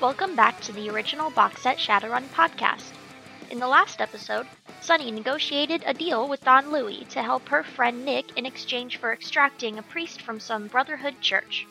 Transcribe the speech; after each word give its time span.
Welcome 0.00 0.36
back 0.36 0.60
to 0.60 0.70
the 0.70 0.88
original 0.90 1.28
box 1.28 1.62
set 1.62 1.76
Shadowrun 1.76 2.26
podcast. 2.28 2.92
In 3.50 3.58
the 3.58 3.66
last 3.66 4.00
episode, 4.00 4.46
Sunny 4.80 5.10
negotiated 5.10 5.82
a 5.84 5.92
deal 5.92 6.28
with 6.28 6.44
Don 6.44 6.70
Louie 6.70 7.04
to 7.10 7.20
help 7.20 7.48
her 7.48 7.64
friend 7.64 8.04
Nick 8.04 8.38
in 8.38 8.46
exchange 8.46 8.98
for 8.98 9.12
extracting 9.12 9.76
a 9.76 9.82
priest 9.82 10.22
from 10.22 10.38
some 10.38 10.68
Brotherhood 10.68 11.20
church. 11.20 11.66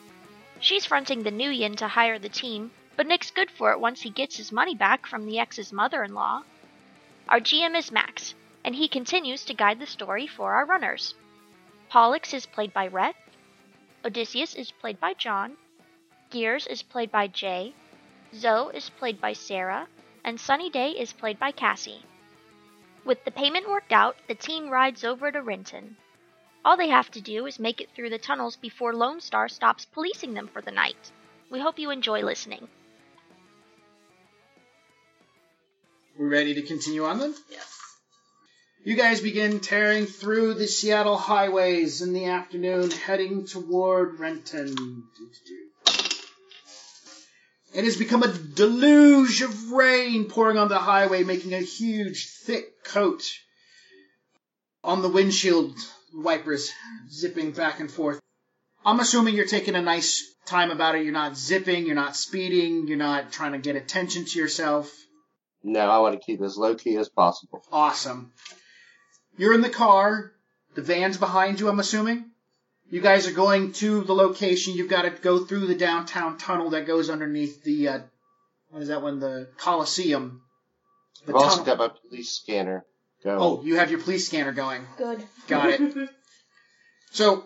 She's 0.60 0.84
fronting 0.84 1.22
the 1.22 1.30
Nuyen 1.30 1.74
to 1.78 1.88
hire 1.88 2.18
the 2.18 2.28
team, 2.28 2.70
but 2.96 3.06
Nick's 3.06 3.30
good 3.30 3.50
for 3.50 3.72
it 3.72 3.80
once 3.80 4.02
he 4.02 4.10
gets 4.10 4.36
his 4.36 4.52
money 4.52 4.74
back 4.74 5.06
from 5.06 5.24
the 5.24 5.38
ex's 5.38 5.72
mother 5.72 6.04
in 6.04 6.12
law. 6.12 6.42
Our 7.30 7.40
GM 7.40 7.74
is 7.78 7.90
Max, 7.90 8.34
and 8.62 8.74
he 8.74 8.88
continues 8.88 9.42
to 9.46 9.54
guide 9.54 9.80
the 9.80 9.86
story 9.86 10.26
for 10.26 10.52
our 10.52 10.66
runners. 10.66 11.14
Pollux 11.88 12.34
is 12.34 12.44
played 12.44 12.74
by 12.74 12.88
Rhett, 12.88 13.16
Odysseus 14.04 14.54
is 14.54 14.70
played 14.70 15.00
by 15.00 15.14
John, 15.14 15.56
Gears 16.28 16.66
is 16.66 16.82
played 16.82 17.10
by 17.10 17.26
Jay, 17.26 17.72
Zoe 18.34 18.76
is 18.76 18.90
played 18.90 19.20
by 19.20 19.32
Sarah, 19.32 19.88
and 20.24 20.38
Sunny 20.38 20.70
Day 20.70 20.90
is 20.90 21.12
played 21.12 21.38
by 21.38 21.50
Cassie. 21.50 22.04
With 23.04 23.24
the 23.24 23.30
payment 23.30 23.68
worked 23.68 23.92
out, 23.92 24.16
the 24.28 24.34
team 24.34 24.68
rides 24.68 25.04
over 25.04 25.32
to 25.32 25.40
Renton. 25.40 25.96
All 26.64 26.76
they 26.76 26.88
have 26.88 27.10
to 27.12 27.20
do 27.20 27.46
is 27.46 27.58
make 27.58 27.80
it 27.80 27.88
through 27.94 28.10
the 28.10 28.18
tunnels 28.18 28.56
before 28.56 28.92
Lone 28.92 29.20
Star 29.20 29.48
stops 29.48 29.86
policing 29.86 30.34
them 30.34 30.48
for 30.48 30.60
the 30.60 30.70
night. 30.70 31.12
We 31.50 31.60
hope 31.60 31.78
you 31.78 31.90
enjoy 31.90 32.22
listening. 32.22 32.68
We're 36.18 36.28
ready 36.28 36.54
to 36.54 36.62
continue 36.62 37.04
on 37.04 37.20
then? 37.20 37.34
Yes. 37.50 37.78
You 38.84 38.96
guys 38.96 39.20
begin 39.20 39.60
tearing 39.60 40.06
through 40.06 40.54
the 40.54 40.66
Seattle 40.66 41.16
highways 41.16 42.02
in 42.02 42.12
the 42.12 42.26
afternoon, 42.26 42.90
heading 42.90 43.46
toward 43.46 44.18
Renton. 44.18 45.04
It 47.74 47.84
has 47.84 47.96
become 47.96 48.22
a 48.22 48.32
deluge 48.32 49.42
of 49.42 49.72
rain 49.72 50.24
pouring 50.26 50.56
on 50.56 50.68
the 50.68 50.78
highway, 50.78 51.22
making 51.22 51.52
a 51.52 51.60
huge, 51.60 52.28
thick 52.28 52.82
coat 52.82 53.22
on 54.82 55.02
the 55.02 55.08
windshield 55.08 55.76
wipers, 56.14 56.72
zipping 57.10 57.52
back 57.52 57.80
and 57.80 57.90
forth. 57.90 58.20
I'm 58.84 59.00
assuming 59.00 59.34
you're 59.34 59.46
taking 59.46 59.74
a 59.74 59.82
nice 59.82 60.34
time 60.46 60.70
about 60.70 60.94
it. 60.94 61.04
You're 61.04 61.12
not 61.12 61.36
zipping, 61.36 61.84
you're 61.84 61.94
not 61.94 62.16
speeding, 62.16 62.88
you're 62.88 62.96
not 62.96 63.32
trying 63.32 63.52
to 63.52 63.58
get 63.58 63.76
attention 63.76 64.24
to 64.24 64.38
yourself. 64.38 64.90
No, 65.62 65.80
I 65.80 65.98
want 65.98 66.18
to 66.18 66.24
keep 66.24 66.40
as 66.40 66.56
low 66.56 66.74
key 66.74 66.96
as 66.96 67.08
possible. 67.08 67.62
Awesome. 67.70 68.32
You're 69.36 69.54
in 69.54 69.60
the 69.60 69.68
car. 69.68 70.32
The 70.74 70.82
van's 70.82 71.16
behind 71.16 71.60
you, 71.60 71.68
I'm 71.68 71.80
assuming. 71.80 72.30
You 72.90 73.00
guys 73.00 73.26
are 73.26 73.32
going 73.32 73.72
to 73.74 74.02
the 74.02 74.14
location. 74.14 74.74
You've 74.74 74.88
got 74.88 75.02
to 75.02 75.10
go 75.10 75.44
through 75.44 75.66
the 75.66 75.74
downtown 75.74 76.38
tunnel 76.38 76.70
that 76.70 76.86
goes 76.86 77.10
underneath 77.10 77.62
the, 77.62 77.88
uh, 77.88 77.98
what 78.70 78.82
is 78.82 78.88
that 78.88 79.02
one? 79.02 79.20
The 79.20 79.48
Coliseum. 79.58 80.42
The 81.26 81.34
I've 81.34 81.42
also 81.42 81.64
got 81.64 81.78
my 81.78 81.88
police 81.88 82.30
scanner 82.30 82.86
going. 83.22 83.38
Oh, 83.40 83.62
you 83.62 83.76
have 83.76 83.90
your 83.90 84.00
police 84.00 84.26
scanner 84.26 84.52
going. 84.52 84.86
Good. 84.96 85.22
Got 85.46 85.68
it. 85.68 86.10
So, 87.10 87.44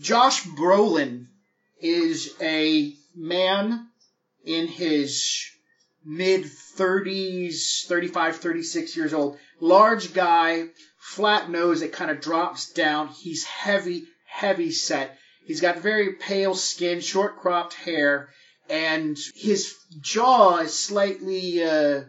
Josh 0.00 0.44
Brolin 0.44 1.26
is 1.80 2.32
a 2.40 2.94
man 3.16 3.88
in 4.44 4.68
his 4.68 5.44
mid 6.04 6.44
30s, 6.44 7.86
35, 7.86 8.36
36 8.36 8.96
years 8.96 9.12
old. 9.12 9.36
Large 9.60 10.14
guy, 10.14 10.68
flat 10.98 11.50
nose 11.50 11.80
that 11.80 11.92
kind 11.92 12.10
of 12.10 12.20
drops 12.20 12.72
down. 12.72 13.08
He's 13.08 13.44
heavy, 13.44 14.04
heavy 14.38 14.70
set. 14.70 15.18
He's 15.46 15.60
got 15.60 15.78
very 15.78 16.12
pale 16.12 16.54
skin, 16.54 17.00
short 17.00 17.38
cropped 17.40 17.74
hair, 17.74 18.28
and 18.68 19.18
his 19.34 19.74
jaw 20.00 20.58
is 20.58 20.78
slightly 20.78 21.64
uh, 21.64 22.02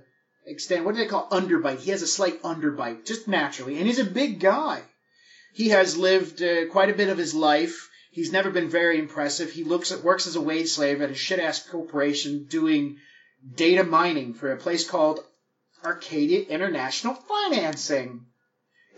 extended. 0.46 0.86
What 0.86 0.96
do 0.96 1.02
they 1.02 1.08
call 1.08 1.30
underbite? 1.30 1.80
He 1.80 1.92
has 1.92 2.04
a 2.04 2.08
slight 2.08 2.44
underbite, 2.44 3.06
just 3.06 3.28
naturally, 3.28 3.78
and 3.78 3.88
he's 3.88 4.00
a 4.00 4.16
big 4.22 4.40
guy. 4.40 4.84
He 5.54 5.70
has 5.70 5.98
lived 5.98 6.44
uh, 6.44 6.68
quite 6.68 6.92
a 6.92 7.00
bit 7.02 7.10
of 7.10 7.18
his 7.18 7.34
life. 7.34 7.90
He's 8.12 8.32
never 8.32 8.52
been 8.52 8.70
very 8.70 9.00
impressive. 9.00 9.52
He 9.52 9.64
looks 9.64 9.92
at, 9.92 10.04
works 10.04 10.28
as 10.28 10.36
a 10.36 10.42
wage 10.42 10.70
slave 10.70 11.02
at 11.02 11.10
a 11.10 11.16
shit 11.16 11.40
ass 11.40 11.66
corporation 11.68 12.46
doing 12.46 12.98
data 13.56 13.84
mining 13.84 14.34
for 14.36 14.52
a 14.52 14.58
place 14.58 14.88
called 14.88 15.20
Arcadia 15.84 16.42
International 16.42 17.16
Financing. 17.16 18.26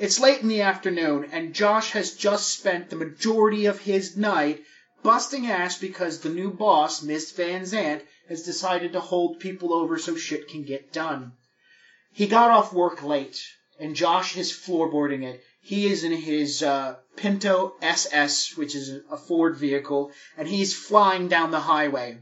It's 0.02 0.20
late 0.20 0.42
in 0.42 0.48
the 0.48 0.62
afternoon, 0.62 1.30
and 1.32 1.54
Josh 1.54 1.92
has 1.92 2.16
just 2.16 2.50
spent 2.50 2.90
the 2.90 2.96
majority 2.96 3.68
of 3.68 3.82
his 3.82 4.18
night 4.18 4.64
busting 5.04 5.46
ass 5.46 5.78
because 5.78 6.22
the 6.22 6.30
new 6.30 6.50
boss, 6.50 7.04
Miss 7.04 7.32
Van 7.34 7.62
Zant, 7.66 8.02
has 8.28 8.42
decided 8.42 8.94
to 8.94 9.00
hold 9.00 9.40
people 9.40 9.72
over 9.76 10.00
so 10.00 10.16
shit 10.16 10.48
can 10.48 10.64
get 10.64 10.92
done. 10.92 11.34
He 12.12 12.26
got 12.26 12.50
off 12.50 12.74
work 12.74 13.04
late, 13.04 13.44
and 13.80 13.96
Josh 13.96 14.36
is 14.36 14.52
floorboarding 14.52 15.22
it. 15.22 15.44
He 15.62 15.86
is 15.86 16.04
in 16.04 16.14
his 16.14 16.64
uh, 16.64 16.96
Pinto 17.16 17.76
SS, 17.80 18.58
which 18.58 18.74
is 18.74 18.90
a 19.12 19.18
Ford 19.18 19.56
vehicle, 19.56 20.12
and 20.36 20.48
he's 20.48 20.76
flying 20.76 21.28
down 21.28 21.52
the 21.52 21.60
highway. 21.60 22.18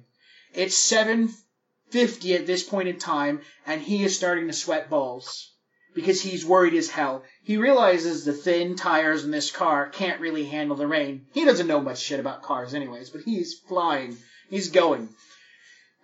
It's 0.54 0.76
7:50 0.76 2.36
at 2.36 2.46
this 2.46 2.62
point 2.62 2.90
in 2.90 3.00
time, 3.00 3.40
and 3.66 3.82
he 3.82 4.04
is 4.04 4.18
starting 4.18 4.48
to 4.48 4.54
sweat 4.54 4.90
balls 4.90 5.54
because 5.94 6.22
he's 6.22 6.46
worried 6.46 6.74
as 6.74 6.90
hell. 6.90 7.24
He 7.44 7.58
realizes 7.58 8.24
the 8.24 8.34
thin 8.34 8.76
tires 8.76 9.24
in 9.24 9.32
this 9.32 9.52
car 9.52 9.90
can't 9.90 10.22
really 10.22 10.46
handle 10.46 10.78
the 10.78 10.88
rain. 10.88 11.26
He 11.34 11.46
doesn't 11.46 11.68
know 11.68 11.82
much 11.82 12.00
shit 12.00 12.20
about 12.20 12.44
cars 12.44 12.74
anyways, 12.74 13.10
but 13.10 13.22
he's 13.22 13.60
flying. 13.68 14.18
He's 14.50 14.70
going. 14.70 15.10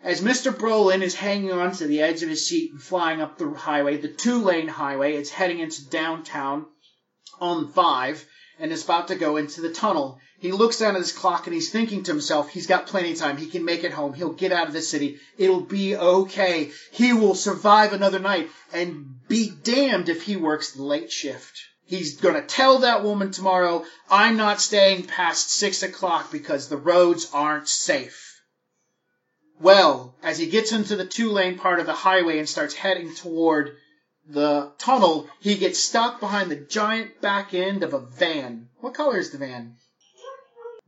As 0.04 0.22
Mr. 0.22 0.52
Brolin 0.54 1.02
is 1.02 1.16
hanging 1.16 1.52
on 1.52 1.72
to 1.74 1.88
the 1.88 2.02
edge 2.02 2.22
of 2.22 2.30
his 2.30 2.46
seat 2.48 2.72
and 2.72 2.82
flying 2.82 3.22
up 3.22 3.38
the 3.38 3.50
highway, 3.50 3.98
the 3.98 4.08
two 4.08 4.44
lane 4.44 4.68
highway, 4.68 5.16
it's 5.16 5.32
heading 5.32 5.60
into 5.60 5.90
downtown 5.90 6.66
on 7.40 7.72
5 7.72 8.26
and 8.60 8.72
is 8.72 8.84
about 8.84 9.10
to 9.10 9.16
go 9.16 9.38
into 9.38 9.62
the 9.62 9.74
tunnel. 9.74 10.20
He 10.40 10.52
looks 10.52 10.80
down 10.80 10.96
at 10.96 11.02
his 11.02 11.12
clock 11.12 11.48
and 11.48 11.54
he's 11.54 11.72
thinking 11.72 12.04
to 12.04 12.12
himself, 12.12 12.50
he's 12.50 12.68
got 12.68 12.88
plenty 12.88 13.14
of 13.14 13.18
time. 13.18 13.38
He 13.38 13.48
can 13.48 13.66
make 13.66 13.84
it 13.84 13.94
home. 13.94 14.14
He'll 14.14 14.34
get 14.34 14.52
out 14.52 14.68
of 14.68 14.74
the 14.74 14.82
city. 14.82 15.20
It'll 15.38 15.62
be 15.62 15.96
okay. 15.96 16.72
He 16.92 17.14
will 17.14 17.36
survive 17.36 17.94
another 17.94 18.20
night 18.20 18.50
and 18.74 19.28
be 19.28 19.50
damned 19.50 20.10
if 20.10 20.24
he 20.24 20.36
works 20.36 20.72
the 20.72 20.84
late 20.84 21.12
shift. 21.12 21.60
He's 21.88 22.18
gonna 22.18 22.42
tell 22.42 22.80
that 22.80 23.04
woman 23.04 23.32
tomorrow, 23.32 23.86
I'm 24.10 24.38
not 24.38 24.60
staying 24.60 25.04
past 25.04 25.52
six 25.52 25.84
o'clock 25.84 26.32
because 26.32 26.68
the 26.68 26.78
roads 26.78 27.30
aren't 27.32 27.68
safe. 27.68 28.42
Well, 29.60 30.16
as 30.22 30.38
he 30.38 30.48
gets 30.48 30.72
into 30.72 30.96
the 30.96 31.06
two 31.06 31.32
lane 31.32 31.58
part 31.58 31.80
of 31.80 31.86
the 31.86 31.94
highway 31.94 32.40
and 32.40 32.50
starts 32.50 32.74
heading 32.74 33.16
toward 33.16 33.78
the 34.28 34.72
tunnel, 34.78 35.28
he 35.40 35.56
gets 35.56 35.80
stuck 35.80 36.20
behind 36.20 36.50
the 36.50 36.56
giant 36.56 37.22
back 37.22 37.54
end 37.54 37.84
of 37.84 37.94
a 37.94 38.00
van. 38.00 38.70
What 38.80 38.94
color 38.94 39.18
is 39.18 39.32
the 39.32 39.38
van? 39.38 39.76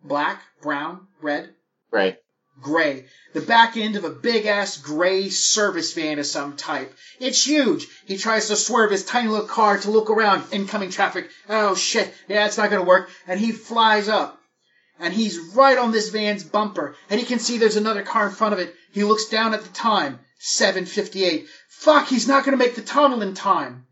Black, 0.03 0.41
brown, 0.61 1.07
red, 1.21 1.53
Right. 1.91 2.17
gray. 2.61 3.05
The 3.33 3.41
back 3.41 3.77
end 3.77 3.95
of 3.95 4.03
a 4.03 4.09
big 4.09 4.45
ass 4.45 4.77
gray 4.77 5.29
service 5.29 5.93
van 5.93 6.19
of 6.19 6.25
some 6.25 6.55
type. 6.55 6.95
It's 7.19 7.45
huge. 7.45 7.87
He 8.05 8.17
tries 8.17 8.47
to 8.47 8.55
swerve 8.55 8.91
his 8.91 9.05
tiny 9.05 9.27
little 9.29 9.47
car 9.47 9.77
to 9.79 9.91
look 9.91 10.09
around. 10.09 10.51
Incoming 10.51 10.89
traffic. 10.91 11.29
Oh 11.49 11.75
shit. 11.75 12.13
Yeah, 12.27 12.45
it's 12.45 12.57
not 12.57 12.69
gonna 12.69 12.83
work. 12.83 13.09
And 13.27 13.39
he 13.39 13.51
flies 13.51 14.07
up. 14.07 14.41
And 14.99 15.13
he's 15.13 15.37
right 15.55 15.77
on 15.77 15.91
this 15.91 16.09
van's 16.09 16.43
bumper. 16.43 16.95
And 17.09 17.19
he 17.19 17.25
can 17.25 17.39
see 17.39 17.57
there's 17.57 17.75
another 17.75 18.03
car 18.03 18.27
in 18.27 18.33
front 18.33 18.53
of 18.53 18.59
it. 18.59 18.73
He 18.91 19.03
looks 19.03 19.25
down 19.25 19.53
at 19.53 19.63
the 19.63 19.69
time. 19.69 20.19
758. 20.39 21.47
Fuck, 21.69 22.07
he's 22.07 22.27
not 22.27 22.43
gonna 22.43 22.57
make 22.57 22.75
the 22.75 22.81
tunnel 22.81 23.21
in 23.21 23.33
time. 23.33 23.85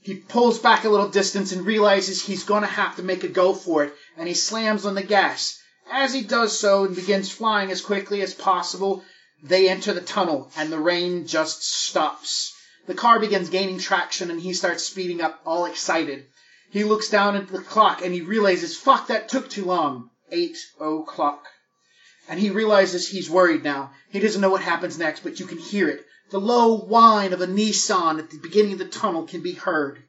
He 0.00 0.16
pulls 0.16 0.58
back 0.58 0.84
a 0.84 0.88
little 0.88 1.08
distance 1.08 1.52
and 1.52 1.64
realizes 1.64 2.22
he's 2.22 2.44
gonna 2.44 2.66
have 2.66 2.96
to 2.96 3.02
make 3.02 3.24
a 3.24 3.28
go 3.28 3.54
for 3.54 3.84
it, 3.84 3.94
and 4.16 4.28
he 4.28 4.34
slams 4.34 4.84
on 4.84 4.94
the 4.94 5.02
gas. 5.02 5.58
As 5.90 6.12
he 6.12 6.22
does 6.22 6.58
so 6.58 6.84
and 6.84 6.94
begins 6.94 7.30
flying 7.30 7.70
as 7.70 7.80
quickly 7.80 8.22
as 8.22 8.34
possible, 8.34 9.04
they 9.42 9.68
enter 9.68 9.92
the 9.92 10.00
tunnel, 10.00 10.50
and 10.56 10.70
the 10.70 10.78
rain 10.78 11.26
just 11.26 11.62
stops. 11.62 12.54
The 12.86 12.94
car 12.94 13.18
begins 13.18 13.48
gaining 13.48 13.78
traction, 13.78 14.30
and 14.30 14.40
he 14.40 14.52
starts 14.54 14.84
speeding 14.84 15.20
up, 15.20 15.40
all 15.44 15.64
excited. 15.64 16.26
He 16.70 16.84
looks 16.84 17.08
down 17.08 17.36
at 17.36 17.48
the 17.48 17.60
clock, 17.60 18.02
and 18.02 18.12
he 18.12 18.20
realizes, 18.20 18.76
fuck, 18.76 19.08
that 19.08 19.28
took 19.28 19.48
too 19.48 19.64
long. 19.64 20.10
Eight 20.36 20.58
o'clock. 20.80 21.46
And 22.28 22.40
he 22.40 22.50
realizes 22.50 23.08
he's 23.08 23.30
worried 23.30 23.62
now. 23.62 23.92
He 24.10 24.18
doesn't 24.18 24.40
know 24.40 24.50
what 24.50 24.62
happens 24.62 24.98
next, 24.98 25.22
but 25.22 25.38
you 25.38 25.46
can 25.46 25.58
hear 25.58 25.88
it. 25.88 26.04
The 26.30 26.40
low 26.40 26.76
whine 26.76 27.32
of 27.32 27.40
a 27.40 27.46
Nissan 27.46 28.18
at 28.18 28.30
the 28.30 28.38
beginning 28.38 28.72
of 28.72 28.80
the 28.80 28.86
tunnel 28.86 29.28
can 29.28 29.42
be 29.42 29.52
heard. 29.52 30.02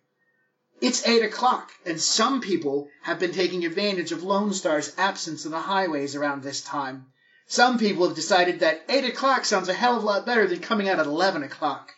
It's 0.81 1.05
eight 1.07 1.21
o'clock, 1.21 1.71
and 1.85 2.01
some 2.01 2.41
people 2.41 2.89
have 3.03 3.19
been 3.19 3.33
taking 3.33 3.65
advantage 3.65 4.11
of 4.11 4.23
Lone 4.23 4.51
Star's 4.51 4.93
absence 4.97 5.45
in 5.45 5.51
the 5.51 5.59
highways 5.59 6.15
around 6.15 6.41
this 6.41 6.61
time. 6.61 7.05
Some 7.45 7.77
people 7.77 8.07
have 8.07 8.15
decided 8.15 8.61
that 8.61 8.83
eight 8.89 9.05
o'clock 9.05 9.45
sounds 9.45 9.69
a 9.69 9.73
hell 9.75 9.97
of 9.97 10.03
a 10.03 10.05
lot 10.07 10.25
better 10.25 10.47
than 10.47 10.59
coming 10.59 10.89
out 10.89 10.99
at 10.99 11.05
eleven 11.05 11.43
o'clock. 11.43 11.91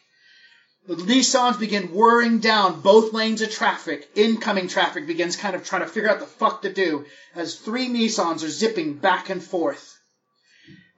The 0.87 0.95
Nissans 0.95 1.59
begin 1.59 1.93
whirring 1.93 2.39
down 2.39 2.79
both 2.79 3.11
lanes 3.11 3.41
of 3.41 3.51
traffic. 3.51 4.09
Incoming 4.15 4.69
traffic 4.69 5.05
begins 5.05 5.35
kind 5.35 5.53
of 5.53 5.65
trying 5.65 5.81
to 5.81 5.87
figure 5.87 6.09
out 6.09 6.21
the 6.21 6.25
fuck 6.25 6.61
to 6.61 6.71
do 6.71 7.05
as 7.35 7.55
three 7.55 7.89
Nissans 7.89 8.41
are 8.41 8.49
zipping 8.49 8.93
back 8.93 9.29
and 9.29 9.43
forth. 9.43 9.99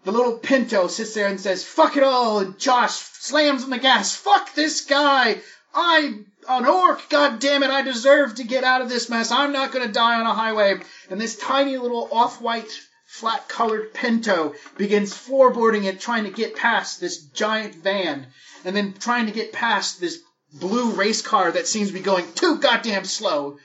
the 0.03 0.12
little 0.12 0.38
Pinto 0.38 0.88
sits 0.88 1.15
there 1.15 1.27
and 1.27 1.41
says, 1.41 1.65
fuck 1.65 1.97
it 1.97 2.03
all, 2.03 2.38
and 2.38 2.59
Josh 2.59 2.94
slams 2.94 3.63
on 3.63 3.71
the 3.71 3.80
gas. 3.80 4.15
Fuck 4.15 4.53
this 4.53 4.81
guy! 4.86 5.41
I'm 5.74 6.31
an 6.47 6.65
orc, 6.65 7.09
god 7.09 7.39
damn 7.39 7.63
it, 7.63 7.71
I 7.71 7.81
deserve 7.81 8.36
to 8.36 8.44
get 8.44 8.63
out 8.63 8.81
of 8.81 8.89
this 8.89 9.09
mess. 9.09 9.31
I'm 9.31 9.53
not 9.53 9.71
gonna 9.71 9.91
die 9.91 10.19
on 10.19 10.27
a 10.27 10.33
highway. 10.33 10.80
And 11.09 11.19
this 11.19 11.36
tiny 11.36 11.77
little 11.77 12.07
off-white, 12.12 12.71
flat-colored 13.09 13.91
Pinto 13.94 14.53
begins 14.77 15.11
floorboarding 15.11 15.85
it, 15.85 16.00
trying 16.00 16.25
to 16.25 16.29
get 16.29 16.56
past 16.56 17.01
this 17.01 17.17
giant 17.17 17.73
van, 17.75 18.27
and 18.63 18.75
then 18.75 18.94
trying 18.94 19.25
to 19.25 19.31
get 19.31 19.51
past 19.51 20.00
this 20.00 20.19
blue 20.53 20.91
race 20.91 21.21
car 21.23 21.51
that 21.51 21.67
seems 21.67 21.88
to 21.88 21.94
be 21.94 22.01
going 22.01 22.31
too 22.33 22.59
goddamn 22.59 23.03
slow. 23.06 23.57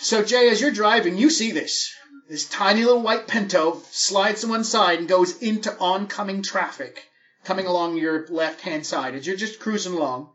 So 0.00 0.22
Jay, 0.22 0.50
as 0.50 0.60
you're 0.60 0.70
driving, 0.70 1.16
you 1.16 1.30
see 1.30 1.50
this. 1.50 1.90
This 2.28 2.44
tiny 2.44 2.84
little 2.84 3.02
white 3.02 3.26
Pinto 3.26 3.82
slides 3.90 4.42
to 4.42 4.48
one 4.48 4.64
side 4.64 4.98
and 4.98 5.08
goes 5.08 5.38
into 5.38 5.76
oncoming 5.78 6.42
traffic 6.42 7.02
coming 7.44 7.66
along 7.66 7.96
your 7.96 8.26
left 8.28 8.60
hand 8.60 8.84
side 8.84 9.14
as 9.14 9.26
you're 9.26 9.36
just 9.36 9.60
cruising 9.60 9.94
along. 9.94 10.30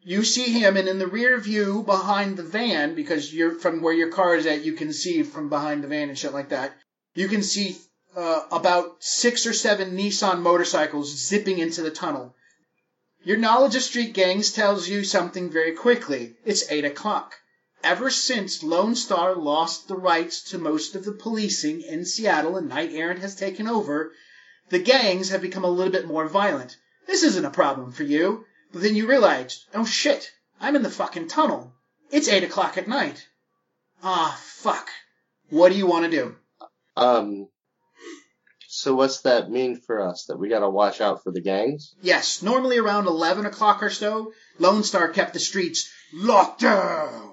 You 0.00 0.22
see 0.22 0.52
him, 0.52 0.76
and 0.76 0.86
in 0.86 1.00
the 1.00 1.08
rear 1.08 1.40
view 1.40 1.82
behind 1.82 2.36
the 2.36 2.44
van, 2.44 2.94
because 2.94 3.34
you're 3.34 3.58
from 3.58 3.82
where 3.82 3.92
your 3.92 4.12
car 4.12 4.36
is 4.36 4.46
at, 4.46 4.64
you 4.64 4.74
can 4.74 4.92
see 4.92 5.24
from 5.24 5.48
behind 5.48 5.82
the 5.82 5.88
van 5.88 6.08
and 6.08 6.16
shit 6.16 6.32
like 6.32 6.50
that. 6.50 6.72
You 7.16 7.28
can 7.28 7.42
see 7.42 7.78
uh, 8.14 8.42
about 8.52 9.02
six 9.02 9.46
or 9.46 9.54
seven 9.54 9.96
Nissan 9.96 10.40
motorcycles 10.40 11.16
zipping 11.16 11.58
into 11.58 11.80
the 11.80 11.90
tunnel. 11.90 12.36
Your 13.24 13.38
knowledge 13.38 13.74
of 13.74 13.82
street 13.82 14.12
gangs 14.12 14.52
tells 14.52 14.86
you 14.86 15.02
something 15.02 15.50
very 15.50 15.72
quickly. 15.72 16.36
It's 16.44 16.70
eight 16.70 16.84
o'clock. 16.84 17.34
Ever 17.82 18.10
since 18.10 18.62
Lone 18.62 18.94
Star 18.94 19.34
lost 19.34 19.88
the 19.88 19.96
rights 19.96 20.42
to 20.50 20.58
most 20.58 20.94
of 20.94 21.06
the 21.06 21.12
policing 21.12 21.80
in 21.80 22.04
Seattle 22.04 22.58
and 22.58 22.68
Knight 22.68 22.90
Errant 22.92 23.20
has 23.20 23.34
taken 23.34 23.66
over, 23.66 24.12
the 24.68 24.78
gangs 24.78 25.30
have 25.30 25.40
become 25.40 25.64
a 25.64 25.70
little 25.70 25.92
bit 25.92 26.06
more 26.06 26.28
violent. 26.28 26.76
This 27.06 27.22
isn't 27.22 27.44
a 27.46 27.50
problem 27.50 27.92
for 27.92 28.02
you. 28.02 28.44
But 28.72 28.82
then 28.82 28.94
you 28.94 29.06
realize, 29.06 29.64
oh 29.72 29.86
shit, 29.86 30.30
I'm 30.60 30.76
in 30.76 30.82
the 30.82 30.90
fucking 30.90 31.28
tunnel. 31.28 31.72
It's 32.10 32.28
eight 32.28 32.44
o'clock 32.44 32.76
at 32.76 32.88
night. 32.88 33.26
Ah, 34.02 34.38
fuck. 34.44 34.90
What 35.48 35.72
do 35.72 35.78
you 35.78 35.86
want 35.86 36.04
to 36.04 36.10
do? 36.10 36.36
Um. 36.96 37.48
So 38.68 38.94
what's 38.94 39.22
that 39.22 39.50
mean 39.50 39.80
for 39.80 40.06
us? 40.06 40.26
That 40.26 40.38
we 40.38 40.48
gotta 40.48 40.68
watch 40.68 41.00
out 41.00 41.22
for 41.22 41.32
the 41.32 41.40
gangs? 41.40 41.94
Yes, 42.02 42.42
normally 42.42 42.78
around 42.78 43.06
11 43.06 43.46
o'clock 43.46 43.82
or 43.82 43.90
so, 43.90 44.32
Lone 44.58 44.82
Star 44.82 45.08
kept 45.08 45.32
the 45.32 45.40
streets 45.40 45.90
locked 46.12 46.60
down. 46.60 47.32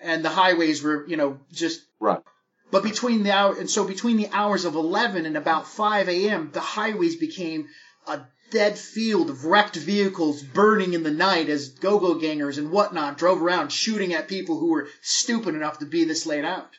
And 0.00 0.24
the 0.24 0.30
highways 0.30 0.82
were, 0.82 1.06
you 1.06 1.18
know, 1.18 1.38
just 1.52 1.82
Right. 2.00 2.22
But 2.70 2.82
between 2.82 3.24
the 3.24 3.32
hour, 3.32 3.58
and 3.58 3.68
so 3.68 3.84
between 3.84 4.16
the 4.16 4.28
hours 4.32 4.64
of 4.64 4.74
11 4.74 5.26
and 5.26 5.36
about 5.36 5.66
5 5.66 6.08
a.m., 6.08 6.50
the 6.52 6.60
highways 6.60 7.16
became 7.16 7.68
a 8.06 8.20
dead 8.50 8.78
field 8.78 9.28
of 9.28 9.44
wrecked 9.44 9.76
vehicles 9.76 10.42
burning 10.42 10.94
in 10.94 11.02
the 11.02 11.10
night 11.10 11.48
as 11.48 11.68
go-go 11.68 12.14
gangers 12.14 12.58
and 12.58 12.70
whatnot 12.70 13.18
drove 13.18 13.42
around 13.42 13.70
shooting 13.70 14.12
at 14.12 14.28
people 14.28 14.58
who 14.58 14.70
were 14.70 14.88
stupid 15.02 15.54
enough 15.54 15.80
to 15.80 15.86
be 15.86 16.04
this 16.04 16.26
late 16.26 16.44
out. 16.44 16.70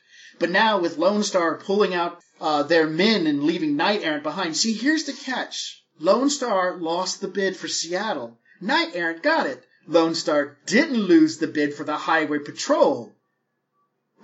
But 0.42 0.50
now 0.50 0.80
with 0.80 0.98
Lone 0.98 1.22
Star 1.22 1.56
pulling 1.60 1.94
out 1.94 2.20
uh, 2.40 2.64
their 2.64 2.88
men 2.88 3.28
and 3.28 3.44
leaving 3.44 3.76
Knight 3.76 4.02
Errant 4.02 4.24
behind, 4.24 4.58
see, 4.58 4.74
here's 4.74 5.04
the 5.04 5.14
catch. 5.14 5.84
Lone 6.00 6.32
Star 6.32 6.78
lost 6.78 7.22
the 7.22 7.28
bid 7.28 7.56
for 7.56 7.68
Seattle. 7.68 8.40
Knight 8.60 8.96
Errant 8.96 9.22
got 9.22 9.46
it. 9.46 9.64
Lone 9.86 10.16
Star 10.16 10.58
didn't 10.66 10.96
lose 10.96 11.38
the 11.38 11.46
bid 11.46 11.76
for 11.76 11.84
the 11.84 11.96
Highway 11.96 12.40
Patrol. 12.40 13.14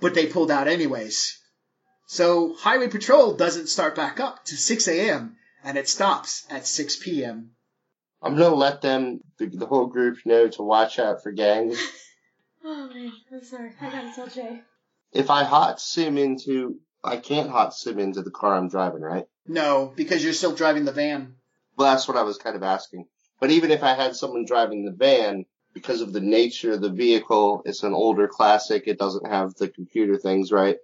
But 0.00 0.14
they 0.14 0.26
pulled 0.26 0.50
out 0.50 0.66
anyways. 0.66 1.38
So 2.06 2.52
Highway 2.56 2.88
Patrol 2.88 3.34
doesn't 3.34 3.68
start 3.68 3.94
back 3.94 4.18
up 4.18 4.44
to 4.46 4.56
6 4.56 4.88
a.m. 4.88 5.36
and 5.62 5.78
it 5.78 5.88
stops 5.88 6.44
at 6.50 6.66
6 6.66 6.96
p.m. 6.96 7.52
I'm 8.20 8.36
gonna 8.36 8.56
let 8.56 8.80
them, 8.80 9.20
the, 9.38 9.46
the 9.46 9.66
whole 9.66 9.86
group, 9.86 10.18
know 10.24 10.48
to 10.48 10.62
watch 10.64 10.98
out 10.98 11.22
for 11.22 11.30
gangs. 11.30 11.78
Oh 12.64 12.88
man, 12.92 13.12
I'm 13.32 13.44
sorry. 13.44 13.72
I 13.80 13.88
gotta 13.88 14.12
tell 14.12 14.26
Jay. 14.26 14.62
If 15.12 15.30
I 15.30 15.44
hot 15.44 15.80
sim 15.80 16.18
into, 16.18 16.76
I 17.02 17.16
can't 17.16 17.50
hot 17.50 17.74
sim 17.74 17.98
into 17.98 18.22
the 18.22 18.30
car 18.30 18.54
I'm 18.54 18.68
driving, 18.68 19.00
right? 19.00 19.26
No, 19.46 19.92
because 19.96 20.22
you're 20.22 20.32
still 20.32 20.54
driving 20.54 20.84
the 20.84 20.92
van. 20.92 21.34
Well, 21.76 21.90
that's 21.90 22.06
what 22.08 22.16
I 22.16 22.22
was 22.22 22.38
kind 22.38 22.56
of 22.56 22.62
asking. 22.62 23.06
But 23.40 23.50
even 23.50 23.70
if 23.70 23.82
I 23.82 23.94
had 23.94 24.16
someone 24.16 24.44
driving 24.44 24.84
the 24.84 24.92
van, 24.92 25.46
because 25.72 26.00
of 26.00 26.12
the 26.12 26.20
nature 26.20 26.72
of 26.72 26.80
the 26.80 26.90
vehicle, 26.90 27.62
it's 27.64 27.82
an 27.82 27.94
older 27.94 28.26
classic. 28.26 28.84
It 28.86 28.98
doesn't 28.98 29.26
have 29.26 29.54
the 29.54 29.68
computer 29.68 30.16
things, 30.16 30.50
right? 30.50 30.76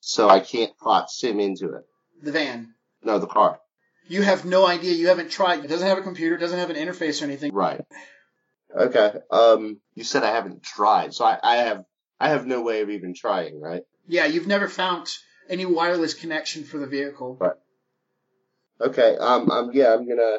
So 0.00 0.28
I 0.28 0.40
can't 0.40 0.72
hot 0.80 1.10
sim 1.10 1.40
into 1.40 1.74
it. 1.74 1.84
The 2.22 2.32
van. 2.32 2.74
No, 3.02 3.18
the 3.18 3.26
car. 3.26 3.60
You 4.06 4.22
have 4.22 4.44
no 4.44 4.66
idea. 4.66 4.94
You 4.94 5.08
haven't 5.08 5.30
tried. 5.30 5.64
It 5.64 5.68
doesn't 5.68 5.86
have 5.86 5.98
a 5.98 6.02
computer. 6.02 6.36
It 6.36 6.40
doesn't 6.40 6.58
have 6.58 6.70
an 6.70 6.76
interface 6.76 7.20
or 7.20 7.24
anything. 7.26 7.52
Right. 7.52 7.84
Okay. 8.74 9.12
Um, 9.30 9.80
you 9.94 10.04
said 10.04 10.22
I 10.22 10.30
haven't 10.30 10.62
tried, 10.62 11.14
so 11.14 11.24
I, 11.24 11.38
I 11.42 11.56
have, 11.56 11.84
I 12.20 12.30
have 12.30 12.46
no 12.46 12.62
way 12.62 12.80
of 12.80 12.90
even 12.90 13.14
trying, 13.14 13.60
right? 13.60 13.82
Yeah, 14.06 14.26
you've 14.26 14.46
never 14.46 14.68
found 14.68 15.08
any 15.48 15.64
wireless 15.64 16.14
connection 16.14 16.64
for 16.64 16.78
the 16.78 16.86
vehicle. 16.86 17.36
Right. 17.40 17.56
Okay. 18.80 19.16
Um, 19.16 19.50
um, 19.50 19.70
yeah, 19.72 19.94
I'm 19.94 20.08
gonna 20.08 20.38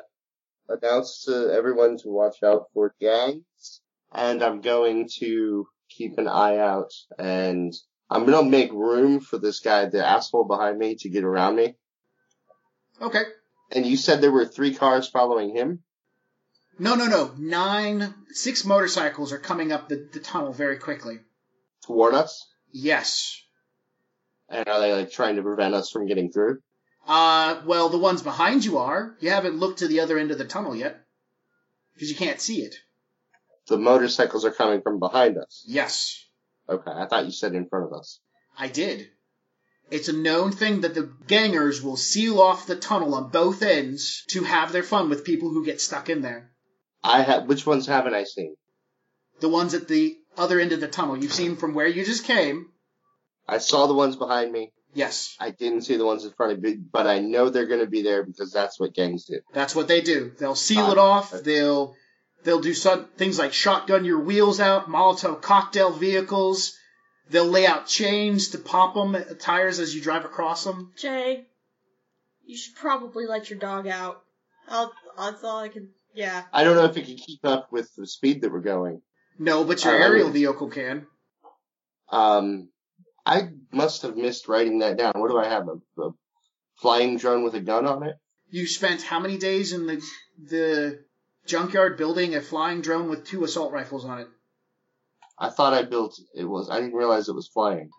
announce 0.67 1.25
to 1.25 1.51
everyone 1.53 1.97
to 1.97 2.09
watch 2.09 2.43
out 2.43 2.67
for 2.73 2.93
gangs, 2.99 3.81
and 4.11 4.43
I'm 4.43 4.61
going 4.61 5.09
to 5.19 5.67
keep 5.89 6.17
an 6.17 6.27
eye 6.27 6.57
out, 6.57 6.91
and 7.17 7.73
I'm 8.09 8.25
gonna 8.25 8.49
make 8.49 8.71
room 8.71 9.19
for 9.19 9.37
this 9.37 9.59
guy, 9.59 9.85
the 9.85 10.05
asshole 10.05 10.45
behind 10.45 10.77
me, 10.77 10.95
to 10.95 11.09
get 11.09 11.23
around 11.23 11.55
me. 11.55 11.75
Okay. 13.01 13.23
And 13.71 13.85
you 13.85 13.97
said 13.97 14.19
there 14.19 14.31
were 14.31 14.45
three 14.45 14.73
cars 14.73 15.07
following 15.07 15.55
him? 15.55 15.83
No, 16.79 16.95
no, 16.95 17.05
no. 17.05 17.33
Nine, 17.37 18.13
six 18.29 18.65
motorcycles 18.65 19.31
are 19.31 19.37
coming 19.37 19.71
up 19.71 19.89
the, 19.89 20.07
the 20.11 20.19
tunnel 20.19 20.53
very 20.53 20.77
quickly. 20.77 21.19
Toward 21.89 22.13
us? 22.13 22.47
Yes. 22.71 23.41
And 24.47 24.69
are 24.69 24.79
they 24.79 24.93
like 24.93 25.11
trying 25.11 25.37
to 25.37 25.41
prevent 25.41 25.73
us 25.73 25.89
from 25.89 26.05
getting 26.05 26.31
through? 26.31 26.59
Uh, 27.07 27.61
well, 27.65 27.89
the 27.89 27.97
ones 27.97 28.21
behind 28.21 28.63
you 28.63 28.77
are. 28.77 29.15
You 29.19 29.31
haven't 29.31 29.57
looked 29.57 29.79
to 29.79 29.87
the 29.87 30.01
other 30.01 30.19
end 30.19 30.29
of 30.29 30.37
the 30.37 30.45
tunnel 30.45 30.75
yet. 30.75 31.01
Because 31.95 32.11
you 32.11 32.15
can't 32.15 32.39
see 32.39 32.61
it. 32.61 32.75
The 33.69 33.79
motorcycles 33.79 34.45
are 34.45 34.51
coming 34.51 34.83
from 34.83 34.99
behind 34.99 35.39
us. 35.39 35.63
Yes. 35.67 36.23
Okay, 36.69 36.91
I 36.91 37.07
thought 37.07 37.25
you 37.25 37.31
said 37.31 37.55
in 37.55 37.67
front 37.67 37.87
of 37.87 37.93
us. 37.93 38.19
I 38.55 38.67
did. 38.67 39.09
It's 39.89 40.09
a 40.09 40.13
known 40.13 40.51
thing 40.51 40.81
that 40.81 40.93
the 40.93 41.11
gangers 41.25 41.81
will 41.81 41.97
seal 41.97 42.39
off 42.39 42.67
the 42.67 42.75
tunnel 42.75 43.15
on 43.15 43.31
both 43.31 43.63
ends 43.63 44.25
to 44.27 44.43
have 44.43 44.71
their 44.71 44.83
fun 44.83 45.09
with 45.09 45.25
people 45.25 45.49
who 45.49 45.65
get 45.65 45.81
stuck 45.81 46.07
in 46.07 46.21
there. 46.21 46.51
I 47.03 47.23
have. 47.23 47.47
Which 47.47 47.65
ones 47.65 47.87
haven't 47.87 48.13
I 48.13 48.25
seen? 48.25 48.55
The 49.39 49.49
ones 49.49 49.73
at 49.73 49.87
the 49.87 50.15
other 50.37 50.59
end 50.59 50.71
of 50.71 50.79
the 50.79 50.87
tunnel. 50.87 51.17
You've 51.17 51.33
seen 51.33 51.55
from 51.55 51.73
where 51.73 51.87
you 51.87 52.05
just 52.05 52.25
came. 52.25 52.67
I 53.47 53.57
saw 53.57 53.87
the 53.87 53.93
ones 53.93 54.15
behind 54.15 54.51
me. 54.51 54.71
Yes. 54.93 55.35
I 55.39 55.51
didn't 55.51 55.81
see 55.81 55.97
the 55.97 56.05
ones 56.05 56.25
in 56.25 56.31
front 56.31 56.53
of 56.53 56.61
me, 56.61 56.75
but 56.75 57.07
I 57.07 57.19
know 57.19 57.49
they're 57.49 57.67
going 57.67 57.79
to 57.81 57.87
be 57.87 58.01
there 58.01 58.23
because 58.23 58.51
that's 58.51 58.79
what 58.79 58.93
gangs 58.93 59.25
do. 59.25 59.39
That's 59.53 59.75
what 59.75 59.87
they 59.87 60.01
do. 60.01 60.31
They'll 60.39 60.55
seal 60.55 60.85
Ah, 60.85 60.91
it 60.91 60.97
off. 60.97 61.33
okay. 61.33 61.43
They'll 61.43 61.95
they'll 62.43 62.61
do 62.61 62.73
some 62.73 63.05
things 63.17 63.37
like 63.37 63.53
shotgun 63.53 64.05
your 64.05 64.19
wheels 64.19 64.59
out, 64.59 64.87
Molotov 64.89 65.41
cocktail 65.41 65.91
vehicles. 65.91 66.75
They'll 67.29 67.45
lay 67.45 67.67
out 67.67 67.85
chains 67.85 68.49
to 68.49 68.57
pop 68.57 68.95
them 68.95 69.13
at 69.13 69.39
tires 69.39 69.79
as 69.79 69.93
you 69.93 70.01
drive 70.01 70.25
across 70.25 70.63
them. 70.63 70.91
Jay, 70.97 71.45
you 72.45 72.57
should 72.57 72.75
probably 72.75 73.27
let 73.27 73.49
your 73.51 73.59
dog 73.59 73.87
out. 73.87 74.21
I'll, 74.67 74.91
that's 75.17 75.43
all 75.43 75.59
I 75.59 75.67
can. 75.69 75.89
Yeah. 76.15 76.43
I 76.51 76.63
don't 76.63 76.75
know 76.75 76.85
if 76.85 76.97
it 76.97 77.05
can 77.05 77.17
keep 77.17 77.45
up 77.45 77.71
with 77.71 77.93
the 77.95 78.07
speed 78.07 78.41
that 78.41 78.51
we're 78.51 78.61
going. 78.61 79.01
No, 79.39 79.63
but 79.63 79.83
your 79.83 79.95
Uh, 79.95 80.05
aerial 80.05 80.29
vehicle 80.29 80.69
can. 80.69 81.07
Um, 82.09 82.69
I 83.25 83.49
must 83.71 84.01
have 84.01 84.17
missed 84.17 84.47
writing 84.47 84.79
that 84.79 84.97
down. 84.97 85.13
What 85.15 85.29
do 85.29 85.37
I 85.37 85.47
have? 85.47 85.67
A, 85.67 86.01
a 86.01 86.11
flying 86.81 87.17
drone 87.17 87.43
with 87.43 87.55
a 87.55 87.61
gun 87.61 87.85
on 87.85 88.03
it? 88.03 88.15
You 88.49 88.67
spent 88.67 89.01
how 89.01 89.19
many 89.19 89.37
days 89.37 89.73
in 89.73 89.87
the 89.87 90.01
the 90.37 91.03
junkyard 91.45 91.97
building 91.97 92.35
a 92.35 92.41
flying 92.41 92.81
drone 92.81 93.09
with 93.09 93.25
two 93.25 93.43
assault 93.43 93.71
rifles 93.71 94.05
on 94.05 94.19
it? 94.19 94.27
I 95.37 95.49
thought 95.49 95.73
I 95.73 95.83
built 95.83 96.19
it 96.35 96.45
was. 96.45 96.69
I 96.69 96.79
didn't 96.81 96.95
realize 96.95 97.29
it 97.29 97.35
was 97.35 97.47
flying. 97.47 97.89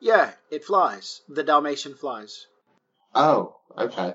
Yeah, 0.00 0.32
it 0.50 0.64
flies. 0.64 1.20
The 1.28 1.42
Dalmatian 1.42 1.94
flies. 1.94 2.46
Oh, 3.14 3.56
okay. 3.76 4.14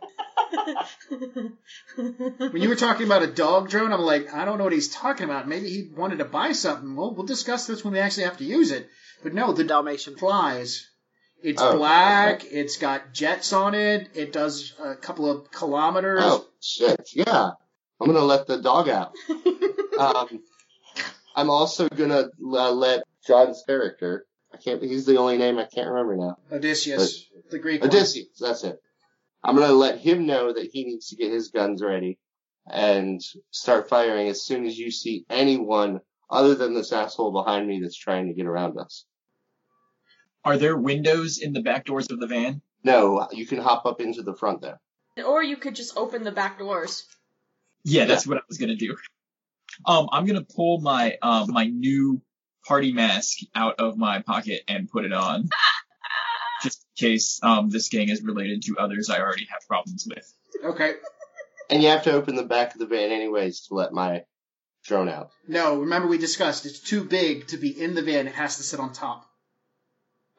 When 1.96 2.62
you 2.62 2.70
were 2.70 2.76
talking 2.76 3.06
about 3.06 3.24
a 3.24 3.28
dog 3.28 3.70
drone, 3.70 3.94
I'm 3.94 4.02
like, 4.02 4.34
I 4.34 4.46
don't 4.46 4.58
know 4.58 4.64
what 4.66 4.74
he's 4.74 4.90
talking 4.90 5.26
about. 5.26 5.48
Maybe 5.48 5.70
he 5.70 5.90
wanted 5.96 6.18
to 6.20 6.26
buy 6.26 6.52
something. 6.52 6.96
Well, 6.96 7.14
we'll 7.14 7.26
discuss 7.26 7.68
this 7.68 7.84
when 7.84 7.94
we 7.94 8.00
actually 8.00 8.24
have 8.24 8.38
to 8.38 8.44
use 8.46 8.72
it. 8.72 8.90
But 9.24 9.34
no, 9.34 9.48
The 9.54 9.64
the 9.64 9.70
Dalmatian 9.70 10.18
flies. 10.18 10.88
It's 11.44 11.62
Oh, 11.62 11.78
black. 11.78 12.44
It's 12.46 12.78
got 12.78 13.14
jets 13.14 13.52
on 13.54 13.74
it. 13.74 14.10
It 14.14 14.32
does 14.32 14.74
a 14.80 14.96
couple 14.96 15.30
of 15.30 15.50
kilometers. 15.52 16.22
Oh 16.24 16.46
shit! 16.62 17.10
Yeah, 17.16 17.52
I'm 18.00 18.08
gonna 18.08 18.20
let 18.20 18.48
the 18.48 18.62
dog 18.62 18.90
out. 18.90 19.14
Um, 20.00 20.42
I'm 21.36 21.50
also 21.50 21.88
gonna 21.90 22.30
uh, 22.44 22.72
let 22.72 23.04
John's 23.28 23.62
character. 23.68 24.26
I 24.54 24.58
can't. 24.58 24.82
He's 24.82 25.06
the 25.06 25.18
only 25.18 25.38
name 25.38 25.60
I 25.60 25.66
can't 25.66 25.90
remember 25.90 26.16
now. 26.16 26.38
Odysseus, 26.52 27.26
the 27.52 27.60
Greek 27.60 27.82
one. 27.82 27.90
Odysseus. 27.90 28.28
That's 28.40 28.64
it. 28.64 28.82
I'm 29.44 29.56
gonna 29.56 29.74
let 29.74 30.00
him 30.00 30.26
know 30.26 30.54
that 30.54 30.70
he 30.72 30.86
needs 30.86 31.10
to 31.10 31.16
get 31.16 31.32
his 31.32 31.50
guns 31.50 31.82
ready 31.82 32.20
and 32.70 33.20
start 33.50 33.90
firing 33.90 34.28
as 34.28 34.46
soon 34.46 34.66
as 34.66 34.78
you 34.78 34.92
see 34.92 35.26
anyone 35.30 36.00
other 36.30 36.56
than 36.56 36.74
this 36.74 36.92
asshole 36.92 37.32
behind 37.32 37.68
me 37.68 37.80
that's 37.82 37.98
trying 37.98 38.28
to 38.28 38.34
get 38.34 38.46
around 38.46 38.78
us. 38.78 39.06
Are 40.44 40.58
there 40.58 40.78
windows 40.78 41.40
in 41.40 41.54
the 41.54 41.62
back 41.62 41.86
doors 41.86 42.10
of 42.10 42.20
the 42.20 42.28
van? 42.28 42.62
No, 42.84 43.28
you 43.32 43.46
can 43.46 43.60
hop 43.60 43.86
up 43.86 44.02
into 44.02 44.24
the 44.24 44.34
front 44.34 44.62
there. 44.62 44.80
Or 45.24 45.44
you 45.44 45.58
could 45.58 45.76
just 45.76 45.98
open 45.98 46.24
the 46.24 46.32
back 46.32 46.58
doors. 46.58 47.06
Yeah, 47.84 48.06
that's 48.06 48.26
what 48.26 48.38
I 48.38 48.42
was 48.48 48.58
gonna 48.58 48.76
do. 48.76 48.96
Um, 49.86 50.08
I'm 50.12 50.26
gonna 50.26 50.44
pull 50.44 50.80
my 50.80 51.18
um 51.22 51.52
my 51.52 51.66
new 51.66 52.22
party 52.66 52.92
mask 52.92 53.40
out 53.56 53.80
of 53.80 53.98
my 53.98 54.22
pocket 54.22 54.62
and 54.68 54.90
put 54.90 55.06
it 55.06 55.14
on, 55.14 55.50
just 56.62 56.86
in 56.98 57.10
case 57.10 57.40
um 57.44 57.70
this 57.70 57.90
gang 57.90 58.10
is 58.10 58.22
related 58.24 58.64
to 58.64 58.78
others 58.78 59.10
I 59.10 59.20
already 59.20 59.46
have 59.52 59.68
problems 59.68 60.08
with. 60.08 60.34
Okay. 60.64 60.94
And 61.70 61.82
you 61.82 61.90
have 61.90 62.04
to 62.04 62.12
open 62.12 62.36
the 62.36 62.44
back 62.44 62.74
of 62.74 62.80
the 62.80 62.86
van 62.86 63.12
anyways 63.12 63.68
to 63.68 63.76
let 63.76 63.94
my 63.94 64.24
drone 64.86 65.08
out. 65.10 65.30
No, 65.48 65.80
remember 65.82 66.08
we 66.08 66.18
discussed 66.18 66.66
it's 66.66 66.80
too 66.80 67.04
big 67.04 67.48
to 67.48 67.58
be 67.58 67.70
in 67.70 67.96
the 67.96 68.02
van. 68.02 68.28
It 68.28 68.34
has 68.36 68.58
to 68.58 68.64
sit 68.64 68.80
on 68.80 68.92
top. 68.94 69.26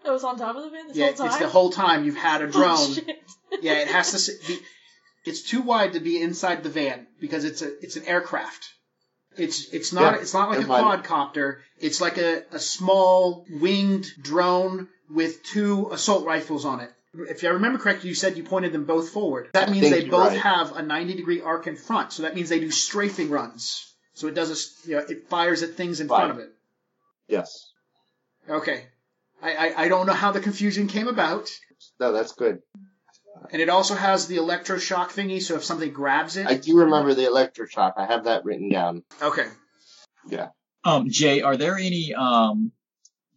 It 0.04 0.10
was 0.10 0.24
on 0.24 0.36
top 0.36 0.56
of 0.56 0.64
the 0.64 0.70
van 0.70 0.88
this 0.88 0.96
yeah, 0.96 1.06
whole 1.06 1.14
time. 1.16 1.26
it's 1.28 1.38
the 1.38 1.48
whole 1.48 1.70
time 1.70 2.04
you've 2.04 2.16
had 2.16 2.42
a 2.42 2.46
Oh, 2.46 2.50
drone. 2.50 2.92
shit. 2.94 3.06
yeah, 3.62 3.74
it 3.74 3.88
has 3.88 4.10
to 4.10 4.18
sit. 4.18 4.46
Be, 4.46 4.58
it's 5.24 5.42
too 5.42 5.62
wide 5.62 5.92
to 5.92 6.00
be 6.00 6.20
inside 6.20 6.64
the 6.64 6.68
van 6.70 7.06
because 7.20 7.44
it's 7.44 7.62
a 7.62 7.68
it's 7.82 7.96
an 7.96 8.04
aircraft. 8.06 8.68
It's 9.36 9.72
it's 9.72 9.92
not 9.92 10.14
Yeah, 10.14 10.20
it's 10.20 10.34
not 10.34 10.50
like 10.50 10.60
a 10.60 10.64
quadcopter. 10.64 11.58
It's 11.78 12.00
like 12.00 12.18
a, 12.18 12.42
a 12.52 12.58
small 12.58 13.46
winged 13.50 14.06
drone 14.20 14.88
with 15.10 15.42
two 15.42 15.90
assault 15.90 16.24
rifles 16.24 16.64
on 16.64 16.80
it. 16.80 16.90
If 17.14 17.44
I 17.44 17.48
remember 17.48 17.78
correctly, 17.78 18.08
you 18.08 18.14
said 18.14 18.36
you 18.38 18.42
pointed 18.42 18.72
them 18.72 18.84
both 18.84 19.10
forward. 19.10 19.50
That 19.52 19.70
means 19.70 19.90
they 19.90 20.08
both 20.08 20.28
right. 20.28 20.40
have 20.40 20.76
a 20.76 20.82
90 20.82 21.14
degree 21.14 21.42
arc 21.42 21.66
in 21.66 21.76
front. 21.76 22.12
So 22.12 22.22
that 22.22 22.34
means 22.34 22.48
they 22.48 22.60
do 22.60 22.70
strafing 22.70 23.28
runs. 23.28 23.86
So 24.14 24.28
it 24.28 24.34
does 24.34 24.50
a 24.50 24.88
you 24.88 24.96
know, 24.96 25.02
it 25.08 25.28
fires 25.28 25.62
at 25.62 25.74
things 25.74 26.00
in 26.00 26.08
Right. 26.08 26.16
front 26.16 26.32
of 26.32 26.38
it. 26.38 26.50
Yes. 27.28 27.70
Okay. 28.48 28.86
I, 29.42 29.54
I, 29.54 29.82
I 29.84 29.88
don't 29.88 30.06
know 30.06 30.12
how 30.12 30.32
the 30.32 30.40
confusion 30.40 30.86
came 30.86 31.08
about. 31.08 31.50
No, 32.00 32.12
that's 32.12 32.32
good. 32.32 32.60
And 33.50 33.60
it 33.60 33.68
also 33.68 33.94
has 33.94 34.26
the 34.28 34.36
electroshock 34.36 35.08
thingy, 35.08 35.42
so 35.42 35.56
if 35.56 35.64
something 35.64 35.92
grabs 35.92 36.36
it. 36.36 36.46
I 36.46 36.54
do 36.54 36.78
remember 36.78 37.14
the 37.14 37.22
electroshock. 37.22 37.94
I 37.96 38.06
have 38.06 38.24
that 38.24 38.44
written 38.44 38.70
down. 38.70 39.02
okay. 39.20 39.46
Yeah. 40.28 40.48
Um, 40.84 41.08
Jay, 41.10 41.42
are 41.42 41.56
there 41.56 41.76
any 41.76 42.14
um 42.14 42.72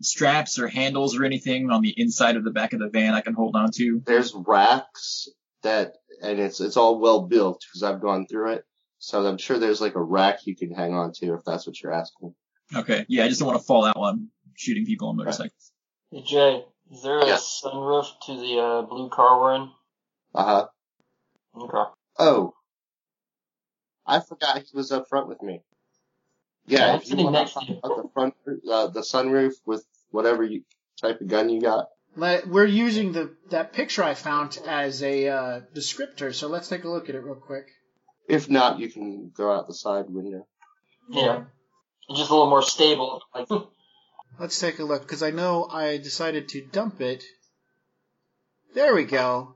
straps 0.01 0.59
or 0.59 0.67
handles 0.67 1.17
or 1.17 1.23
anything 1.23 1.71
on 1.71 1.81
the 1.81 1.93
inside 1.97 2.35
of 2.35 2.43
the 2.43 2.51
back 2.51 2.73
of 2.73 2.79
the 2.79 2.89
van 2.89 3.13
I 3.13 3.21
can 3.21 3.33
hold 3.33 3.55
on 3.55 3.71
to? 3.71 4.01
There's 4.05 4.33
racks 4.35 5.27
that, 5.63 5.95
and 6.21 6.39
it's 6.39 6.59
it's 6.59 6.77
all 6.77 6.99
well 6.99 7.21
built 7.21 7.61
because 7.67 7.83
I've 7.83 8.01
gone 8.01 8.27
through 8.27 8.53
it. 8.53 8.65
So 8.99 9.25
I'm 9.25 9.37
sure 9.37 9.57
there's 9.59 9.81
like 9.81 9.95
a 9.95 10.01
rack 10.01 10.45
you 10.47 10.55
can 10.55 10.71
hang 10.71 10.93
on 10.93 11.11
to 11.13 11.33
if 11.35 11.43
that's 11.45 11.67
what 11.67 11.81
you're 11.81 11.93
asking. 11.93 12.33
Okay, 12.75 13.05
yeah, 13.07 13.25
I 13.25 13.27
just 13.27 13.39
don't 13.39 13.47
want 13.47 13.59
to 13.59 13.65
fall 13.65 13.85
out 13.85 13.97
while 13.97 14.09
I'm 14.11 14.31
shooting 14.55 14.85
people 14.85 15.09
on 15.09 15.17
motorcycles. 15.17 15.71
Hey 16.11 16.23
Jay, 16.23 16.65
is 16.91 17.03
there 17.03 17.19
a 17.19 17.27
Yeah. 17.27 17.37
sunroof 17.37 18.07
to 18.25 18.37
the 18.37 18.59
uh, 18.59 18.81
blue 18.83 19.09
car 19.09 19.39
we're 19.41 19.55
in? 19.55 19.69
Uh 20.35 20.43
huh. 20.43 20.67
Okay. 21.61 21.91
Oh, 22.19 22.53
I 24.05 24.19
forgot 24.19 24.57
he 24.59 24.75
was 24.77 24.91
up 24.91 25.07
front 25.07 25.27
with 25.27 25.41
me. 25.41 25.61
Yeah, 26.67 26.79
Yeah, 26.79 26.87
I'm 26.87 26.95
if 26.95 27.01
you 27.03 27.09
sitting 27.09 27.25
want 27.25 27.33
next 27.35 27.53
to 27.53 27.59
to 27.61 27.65
you. 27.65 27.79
the 27.83 28.09
front, 28.13 28.33
uh, 28.71 28.87
the 28.87 29.01
sunroof 29.01 29.53
with 29.65 29.85
whatever 30.11 30.43
you, 30.43 30.63
type 31.01 31.21
of 31.21 31.27
gun 31.27 31.49
you 31.49 31.61
got. 31.61 31.87
Let, 32.17 32.47
we're 32.47 32.65
using 32.65 33.11
the 33.11 33.35
that 33.49 33.73
picture 33.73 34.03
I 34.03 34.13
found 34.13 34.57
as 34.65 35.03
a 35.03 35.27
uh, 35.27 35.61
descriptor, 35.75 36.33
so 36.33 36.47
let's 36.47 36.69
take 36.69 36.83
a 36.85 36.89
look 36.89 37.09
at 37.09 37.15
it 37.15 37.19
real 37.23 37.35
quick. 37.35 37.67
If 38.27 38.49
not, 38.49 38.79
you 38.79 38.89
can 38.89 39.31
go 39.35 39.51
out 39.51 39.67
the 39.67 39.73
side 39.73 40.05
window. 40.09 40.47
Yeah. 41.09 41.43
It's 42.09 42.19
just 42.19 42.31
a 42.31 42.33
little 42.33 42.49
more 42.49 42.61
stable. 42.63 43.21
Like, 43.33 43.47
Let's 44.39 44.59
take 44.59 44.79
a 44.79 44.83
look, 44.83 45.01
because 45.03 45.23
I 45.23 45.31
know 45.31 45.65
I 45.65 45.97
decided 45.97 46.49
to 46.49 46.61
dump 46.61 46.99
it. 47.01 47.23
There 48.73 48.93
we 48.95 49.03
go. 49.05 49.55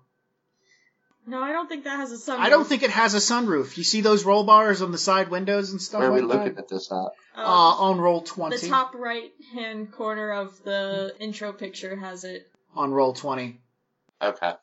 No, 1.30 1.44
I 1.44 1.52
don't 1.52 1.70
think 1.70 1.84
that 1.84 1.98
has 1.98 2.12
a 2.12 2.18
sun. 2.18 2.40
I 2.40 2.50
don't 2.50 2.66
think 2.66 2.82
it 2.82 2.90
has 2.90 3.14
a 3.14 3.20
sunroof. 3.20 3.78
You 3.78 3.84
see 3.84 4.02
those 4.02 4.26
roll 4.26 4.44
bars 4.44 4.82
on 4.82 4.92
the 4.92 4.98
side 4.98 5.30
windows 5.30 5.70
and 5.72 5.80
stuff 5.80 6.00
Where 6.00 6.10
are 6.10 6.14
we 6.14 6.22
like 6.22 6.40
looking 6.40 6.56
that? 6.56 6.64
at 6.64 6.70
this 6.70 6.92
at? 6.92 6.98
Uh, 7.38 7.42
on 7.42 8.00
Roll20. 8.00 8.60
the 8.60 8.68
top 8.68 8.96
right 8.96 9.32
hand 9.54 9.92
corner 9.92 10.32
of 10.32 10.62
the 10.64 11.14
intro 11.20 11.54
picture 11.54 11.96
has 11.96 12.24
it. 12.24 12.50
On 12.76 12.90
Roll20. 12.92 13.58
Okay. 14.22 14.48
uh, 14.48 14.56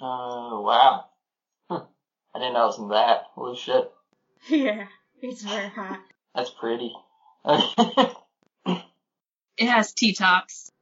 wow. 0.00 1.06
Huh. 1.68 1.82
I 2.34 2.38
didn't 2.38 2.54
know 2.54 2.62
it 2.62 2.66
was 2.66 2.78
in 2.78 2.88
that. 2.90 3.22
Holy 3.34 3.56
shit. 3.56 3.90
yeah, 4.48 4.86
it's 5.20 5.42
very 5.42 5.68
hot. 5.70 6.00
That's 6.36 6.50
pretty. 6.50 6.92
It 9.58 9.68
has 9.68 9.92
T-tops. 9.92 10.72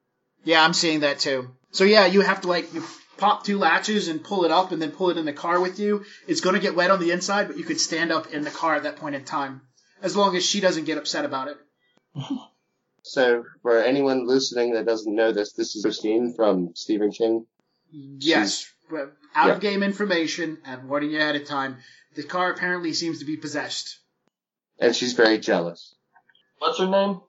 Yeah, 0.45 0.63
I'm 0.65 0.73
seeing 0.75 1.01
that 1.01 1.19
too. 1.19 1.51
So 1.73 1.85
yeah, 1.85 2.07
you 2.07 2.21
have 2.21 2.43
to 2.43 2.49
like 2.49 2.73
you 2.73 2.85
pop 3.21 3.45
two 3.45 3.59
latches 3.59 4.09
and 4.09 4.25
pull 4.25 4.45
it 4.45 4.51
up 4.51 4.73
and 4.73 4.81
then 4.83 4.91
pull 4.91 5.11
it 5.11 5.17
in 5.19 5.25
the 5.27 5.33
car 5.33 5.61
with 5.61 5.79
you. 5.79 6.05
It's 6.27 6.41
going 6.41 6.55
to 6.57 6.61
get 6.61 6.75
wet 6.75 6.91
on 6.91 6.99
the 7.01 7.13
inside, 7.13 7.47
but 7.47 7.59
you 7.59 7.65
could 7.65 7.81
stand 7.81 8.11
up 8.11 8.33
in 8.33 8.43
the 8.43 8.51
car 8.51 8.75
at 8.75 8.83
that 8.85 8.97
point 8.97 9.15
in 9.15 9.25
time. 9.25 9.63
As 10.03 10.17
long 10.17 10.35
as 10.37 10.45
she 10.45 10.61
doesn't 10.61 10.85
get 10.85 10.99
upset 10.99 11.25
about 11.25 11.49
it. 11.49 11.59
So, 13.03 13.45
for 13.63 13.79
anyone 13.83 14.27
listening 14.27 14.75
that 14.75 14.85
doesn't 14.85 15.15
know 15.15 15.33
this, 15.33 15.55
this 15.55 15.75
is 15.75 15.83
Christine 15.83 16.35
from 16.35 16.73
Stephen 16.75 17.11
King. 17.13 17.47
Yes. 17.91 18.71
well, 18.91 19.11
Out 19.35 19.47
Yeah. 19.49 19.55
of 19.55 19.61
game 19.61 19.83
information, 19.83 20.59
I'm 20.67 20.87
warning 20.87 21.11
you 21.13 21.19
ahead 21.19 21.35
of 21.35 21.47
time. 21.47 21.79
The 22.15 22.23
car 22.23 22.53
apparently 22.53 22.93
seems 22.93 23.21
to 23.21 23.25
be 23.25 23.39
possessed. 23.39 23.99
And 24.79 24.95
she's 24.95 25.15
very 25.15 25.39
jealous. 25.39 25.95
What's 26.59 26.79
her 26.79 26.89
name? 26.89 27.21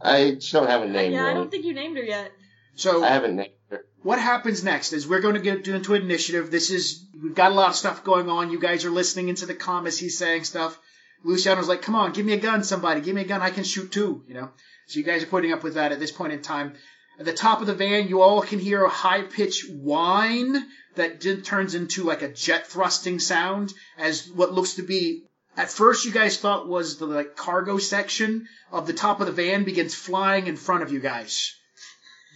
I 0.00 0.36
she 0.38 0.52
don't 0.52 0.68
have 0.68 0.82
a 0.82 0.88
name 0.88 1.12
yeah, 1.12 1.26
I 1.26 1.34
don't 1.34 1.50
think 1.50 1.64
you 1.64 1.74
named 1.74 1.96
her 1.96 2.04
yet. 2.04 2.30
So 2.76 3.02
I 3.04 3.08
haven't 3.08 3.36
named 3.36 3.48
her. 3.50 3.61
What 4.02 4.18
happens 4.18 4.64
next 4.64 4.92
is 4.92 5.06
we're 5.06 5.20
going 5.20 5.34
to 5.34 5.40
get 5.40 5.66
into 5.66 5.94
an 5.94 6.02
initiative. 6.02 6.50
This 6.50 6.70
is 6.70 7.06
we've 7.22 7.34
got 7.34 7.52
a 7.52 7.54
lot 7.54 7.70
of 7.70 7.76
stuff 7.76 8.04
going 8.04 8.28
on. 8.28 8.50
You 8.50 8.60
guys 8.60 8.84
are 8.84 8.90
listening 8.90 9.28
into 9.28 9.46
the 9.46 9.54
comments. 9.54 9.98
He's 9.98 10.18
saying 10.18 10.44
stuff. 10.44 10.78
Luciano's 11.24 11.68
like, 11.68 11.82
"Come 11.82 11.94
on, 11.94 12.12
give 12.12 12.26
me 12.26 12.32
a 12.32 12.38
gun, 12.40 12.64
somebody. 12.64 13.00
Give 13.00 13.14
me 13.14 13.22
a 13.22 13.26
gun. 13.26 13.42
I 13.42 13.50
can 13.50 13.64
shoot 13.64 13.92
too." 13.92 14.24
You 14.26 14.34
know. 14.34 14.50
So 14.86 14.98
you 14.98 15.04
guys 15.04 15.22
are 15.22 15.26
putting 15.26 15.52
up 15.52 15.62
with 15.62 15.74
that 15.74 15.92
at 15.92 16.00
this 16.00 16.10
point 16.10 16.32
in 16.32 16.42
time. 16.42 16.74
At 17.18 17.26
the 17.26 17.32
top 17.32 17.60
of 17.60 17.66
the 17.66 17.74
van, 17.74 18.08
you 18.08 18.20
all 18.22 18.42
can 18.42 18.58
hear 18.58 18.84
a 18.84 18.88
high 18.88 19.22
pitched 19.22 19.70
whine 19.70 20.66
that 20.96 21.20
turns 21.44 21.74
into 21.74 22.04
like 22.04 22.22
a 22.22 22.32
jet 22.32 22.66
thrusting 22.66 23.20
sound 23.20 23.72
as 23.96 24.28
what 24.28 24.52
looks 24.52 24.74
to 24.74 24.82
be. 24.82 25.24
At 25.56 25.70
first, 25.70 26.04
you 26.04 26.12
guys 26.12 26.38
thought 26.38 26.66
was 26.66 26.96
the 26.96 27.06
like 27.06 27.36
cargo 27.36 27.78
section 27.78 28.48
of 28.70 28.86
the 28.86 28.92
top 28.92 29.20
of 29.20 29.26
the 29.26 29.32
van 29.32 29.64
begins 29.64 29.94
flying 29.94 30.46
in 30.46 30.56
front 30.56 30.82
of 30.82 30.92
you 30.92 31.00
guys, 31.00 31.54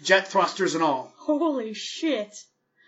jet 0.02 0.28
thrusters 0.28 0.74
and 0.74 0.82
all. 0.82 1.12
Holy 1.18 1.74
shit. 1.74 2.34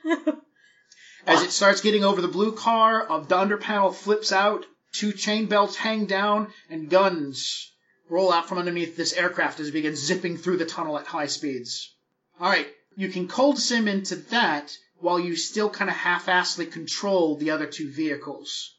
As 1.26 1.42
it 1.42 1.50
starts 1.50 1.80
getting 1.80 2.04
over 2.04 2.22
the 2.22 2.28
blue 2.28 2.52
car, 2.52 3.02
of 3.02 3.28
the 3.28 3.38
under 3.38 3.58
panel 3.58 3.92
flips 3.92 4.32
out, 4.32 4.64
two 4.92 5.12
chain 5.12 5.46
belts 5.46 5.76
hang 5.76 6.06
down, 6.06 6.52
and 6.70 6.88
guns 6.88 7.72
roll 8.08 8.32
out 8.32 8.48
from 8.48 8.58
underneath 8.58 8.96
this 8.96 9.12
aircraft 9.12 9.60
as 9.60 9.68
it 9.68 9.72
begins 9.72 10.00
zipping 10.00 10.38
through 10.38 10.56
the 10.56 10.64
tunnel 10.64 10.98
at 10.98 11.06
high 11.06 11.26
speeds. 11.26 11.94
Alright, 12.40 12.68
you 12.96 13.08
can 13.10 13.28
cold 13.28 13.58
sim 13.58 13.88
into 13.88 14.16
that 14.16 14.76
while 15.00 15.20
you 15.20 15.36
still 15.36 15.70
kind 15.70 15.90
of 15.90 15.96
half-assedly 15.96 16.66
control 16.72 17.36
the 17.36 17.50
other 17.50 17.66
two 17.66 17.90
vehicles. 17.90 18.74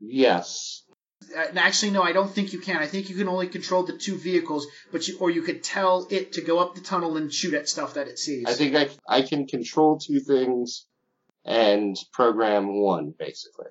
Yes. 0.00 0.83
Uh, 1.36 1.46
actually, 1.56 1.90
no, 1.90 2.02
I 2.02 2.12
don't 2.12 2.30
think 2.30 2.52
you 2.52 2.60
can. 2.60 2.76
I 2.76 2.86
think 2.86 3.10
you 3.10 3.16
can 3.16 3.28
only 3.28 3.48
control 3.48 3.82
the 3.82 3.96
two 3.96 4.16
vehicles, 4.16 4.66
but 4.92 5.06
you, 5.08 5.18
or 5.18 5.30
you 5.30 5.42
could 5.42 5.62
tell 5.62 6.06
it 6.10 6.34
to 6.34 6.42
go 6.42 6.58
up 6.58 6.74
the 6.74 6.80
tunnel 6.80 7.16
and 7.16 7.32
shoot 7.32 7.54
at 7.54 7.68
stuff 7.68 7.94
that 7.94 8.08
it 8.08 8.18
sees. 8.18 8.46
I 8.46 8.52
think 8.52 8.76
I, 8.76 8.88
I 9.08 9.22
can 9.22 9.46
control 9.46 9.98
two 9.98 10.20
things 10.20 10.86
and 11.44 11.96
program 12.12 12.80
one, 12.80 13.14
basically. 13.18 13.66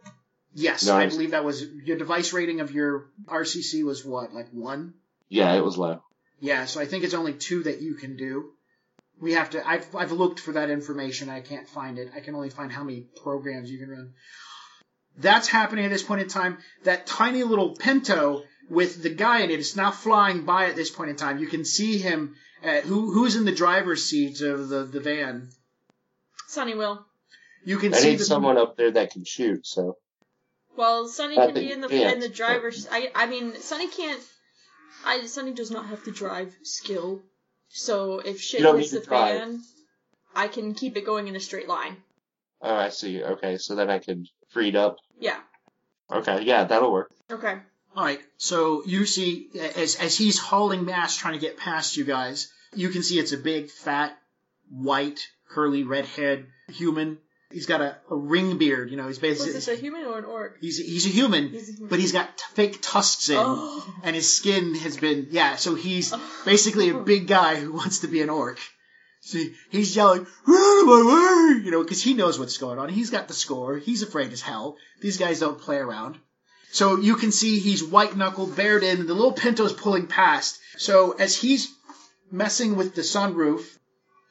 yes, 0.54 0.86
No, 0.86 0.96
I 0.96 1.08
believe 1.08 1.32
that 1.32 1.44
was 1.44 1.64
your 1.64 1.98
device 1.98 2.34
rating 2.34 2.60
of 2.60 2.72
your 2.72 3.10
RCC 3.26 3.84
was 3.84 4.06
what, 4.06 4.34
like 4.34 4.50
one? 4.52 4.94
Yeah, 5.30 5.54
it 5.54 5.64
was 5.64 5.78
low. 5.78 6.04
Yeah, 6.40 6.66
so 6.66 6.82
I 6.82 6.86
think 6.86 7.04
it's 7.04 7.14
only 7.14 7.34
two 7.34 7.64
that 7.64 7.82
you 7.82 7.96
can 7.96 8.18
do. 8.18 8.52
We 9.20 9.34
have 9.34 9.52
to. 9.52 9.68
I've 9.68 9.96
I've 9.96 10.12
looked 10.12 10.40
for 10.40 10.54
that 10.54 10.70
information. 10.70 11.30
I 11.30 11.40
can't 11.40 11.68
find 11.68 11.98
it. 11.98 12.12
I 12.16 12.20
can 12.20 12.36
only 12.36 12.50
find 12.50 12.72
how 12.72 12.84
many 12.84 13.02
programs 13.24 13.72
you 13.72 13.80
can 13.80 13.90
run. 13.90 14.14
That's 15.18 15.48
happening 15.48 15.86
at 15.86 15.92
this 15.92 16.04
point 16.04 16.22
in 16.22 16.28
time. 16.28 16.58
That 16.84 17.06
tiny 17.06 17.44
little 17.44 17.76
Pinto 17.76 18.44
with 18.70 19.02
the 19.04 19.10
guy 19.10 19.42
in 19.42 19.52
it 19.52 19.60
is 19.60 19.76
now 19.76 19.92
flying 19.92 20.46
by 20.46 20.66
at 20.66 20.76
this 20.76 20.90
point 20.90 21.10
in 21.10 21.16
time. 21.16 21.38
You 21.38 21.48
can 21.48 21.66
see 21.66 21.98
him. 21.98 22.36
At, 22.64 22.86
who 22.86 23.12
who's 23.12 23.36
in 23.36 23.46
the 23.46 23.52
driver's 23.52 24.06
seat 24.06 24.42
of 24.42 24.70
the 24.70 24.84
the 24.84 25.02
van? 25.02 25.50
Sunny 26.48 26.76
will. 26.76 27.06
You 27.66 27.78
can 27.78 27.94
I 27.94 27.98
see 27.98 28.10
need 28.12 28.20
the, 28.20 28.26
someone 28.26 28.58
up 28.58 28.78
there 28.78 28.92
that 28.92 29.12
can 29.12 29.24
shoot, 29.26 29.66
so. 29.66 29.98
Well, 30.76 31.08
Sunny 31.08 31.38
I 31.38 31.48
can 31.48 31.56
be 31.56 31.72
in 31.72 31.82
the 31.82 31.90
yeah. 31.90 32.12
in 32.12 32.20
the 32.20 32.30
driver's. 32.30 32.88
I 32.90 33.12
I 33.14 33.26
mean, 33.26 33.56
Sunny 33.60 33.88
can't. 33.88 34.22
I 35.06 35.26
Sunny 35.26 35.54
does 35.54 35.72
not 35.72 35.88
have 35.88 36.04
the 36.06 36.12
drive 36.12 36.56
skill, 36.64 37.22
so 37.68 38.20
if 38.20 38.40
shit 38.42 38.62
You 38.62 38.76
hits 38.76 38.92
the 38.92 39.02
drive. 39.02 39.40
fan, 39.40 39.62
I 40.34 40.48
can 40.48 40.74
keep 40.74 40.96
it 40.96 41.06
going 41.06 41.28
in 41.28 41.36
a 41.36 41.40
straight 41.40 41.68
line. 41.68 41.98
Oh, 42.62 42.74
I 42.74 42.90
see. 42.90 43.22
Okay, 43.22 43.58
so 43.58 43.76
then 43.76 43.90
I 43.90 44.00
could 44.00 44.26
freed 44.54 44.76
up. 44.76 44.98
Yeah. 45.20 45.38
Okay, 46.12 46.44
yeah, 46.44 46.64
that'll 46.66 46.92
work. 46.92 47.12
Okay. 47.32 47.56
All 47.96 48.04
right, 48.04 48.20
so 48.38 48.84
you 48.86 49.06
see, 49.06 49.50
as 49.76 49.96
as 49.98 50.18
he's 50.18 50.40
hauling 50.40 50.86
mass 50.86 51.16
trying 51.16 51.34
to 51.36 51.40
get 51.40 51.58
past 51.58 51.96
you 51.98 52.06
guys, 52.06 52.52
you 52.76 52.90
can 52.90 53.04
see 53.04 53.20
it's 53.20 53.34
a 53.34 53.38
big, 53.38 53.70
fat, 53.70 54.18
white, 54.72 55.20
curly, 55.50 55.84
redhead 55.84 56.48
human. 56.70 57.20
He's 57.52 57.68
got 57.68 57.82
a, 57.82 57.98
a 58.10 58.16
ring 58.16 58.58
beard. 58.58 58.90
You 58.90 58.98
know, 58.98 59.04
he's 59.06 59.22
Was 59.22 59.30
basically 59.38 59.54
this 59.54 59.68
a 59.68 59.76
human 59.76 60.06
or 60.06 60.18
an 60.18 60.26
orc? 60.26 60.58
he's 60.60 60.80
he's 60.80 61.06
a 61.06 61.10
human, 61.10 61.50
He's 61.50 61.70
a 61.70 61.74
human. 61.74 61.90
but 61.90 62.00
he's 62.00 62.12
got 62.12 62.36
t- 62.36 62.44
fake 62.56 62.80
tusks 62.82 63.30
in, 63.30 63.38
Oh. 63.40 63.86
and 64.04 64.16
his 64.16 64.36
skin 64.36 64.74
has 64.76 64.98
been 64.98 65.28
yeah. 65.30 65.56
So 65.58 65.76
he's 65.76 66.12
basically 66.46 66.90
a 66.90 66.98
big 66.98 67.28
guy 67.28 67.56
who 67.58 67.74
wants 67.74 68.00
to 68.00 68.08
be 68.08 68.22
an 68.24 68.32
orc. 68.32 68.58
See, 69.26 69.56
he's 69.70 69.96
yelling, 69.96 70.26
"Get 70.46 70.56
out 70.56 70.82
of 70.82 70.88
my 70.88 71.02
way!" 71.02 71.64
You 71.64 71.72
know, 71.72 71.82
because 71.82 72.04
he 72.04 72.14
knows 72.14 72.38
what's 72.38 72.58
going 72.58 72.78
on. 72.78 72.90
He's 72.90 73.10
got 73.10 73.30
the 73.30 73.34
score. 73.34 73.78
He's 73.78 74.04
afraid 74.04 74.34
as 74.34 74.42
hell. 74.42 74.76
These 75.02 75.18
guys 75.18 75.40
don't 75.40 75.62
play 75.62 75.78
around. 75.78 76.18
So 76.72 76.98
you 76.98 77.16
can 77.16 77.32
see 77.32 77.60
he's 77.60 77.84
white 77.84 78.18
knuckled, 78.18 78.56
bared 78.56 78.84
in, 78.84 79.08
the 79.08 79.14
little 79.14 79.32
Pinto's 79.32 79.72
pulling 79.72 80.08
past. 80.08 80.60
So 80.78 81.12
as 81.12 81.38
he's 81.38 81.70
messing 82.32 82.76
with 82.76 82.96
the 82.96 83.02
sunroof, 83.02 83.64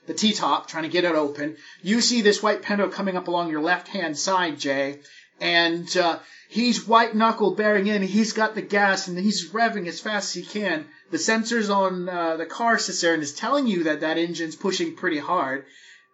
the 0.06 0.14
T 0.14 0.32
top, 0.32 0.68
trying 0.68 0.82
to 0.82 0.90
get 0.90 1.04
it 1.04 1.14
open, 1.14 1.56
you 1.82 2.00
see 2.00 2.20
this 2.20 2.42
white 2.42 2.62
Pinto 2.62 2.88
coming 2.88 3.16
up 3.16 3.28
along 3.28 3.50
your 3.50 3.62
left 3.62 3.88
hand 3.88 4.18
side, 4.18 4.58
Jay, 4.58 5.00
and 5.40 5.96
uh, 5.96 6.18
he's 6.48 6.86
white 6.86 7.14
knuckled 7.14 7.56
bearing 7.56 7.86
in. 7.86 8.02
He's 8.02 8.32
got 8.32 8.54
the 8.54 8.62
gas 8.62 9.08
and 9.08 9.18
he's 9.18 9.50
revving 9.50 9.86
as 9.88 10.00
fast 10.00 10.36
as 10.36 10.44
he 10.44 10.48
can. 10.48 10.86
The 11.10 11.18
sensors 11.18 11.74
on 11.74 12.08
uh, 12.08 12.36
the 12.36 12.46
car 12.46 12.78
Cicerone 12.78 13.20
is 13.20 13.34
telling 13.34 13.66
you 13.66 13.84
that 13.84 14.00
that 14.00 14.18
engine's 14.18 14.56
pushing 14.56 14.96
pretty 14.96 15.18
hard. 15.18 15.64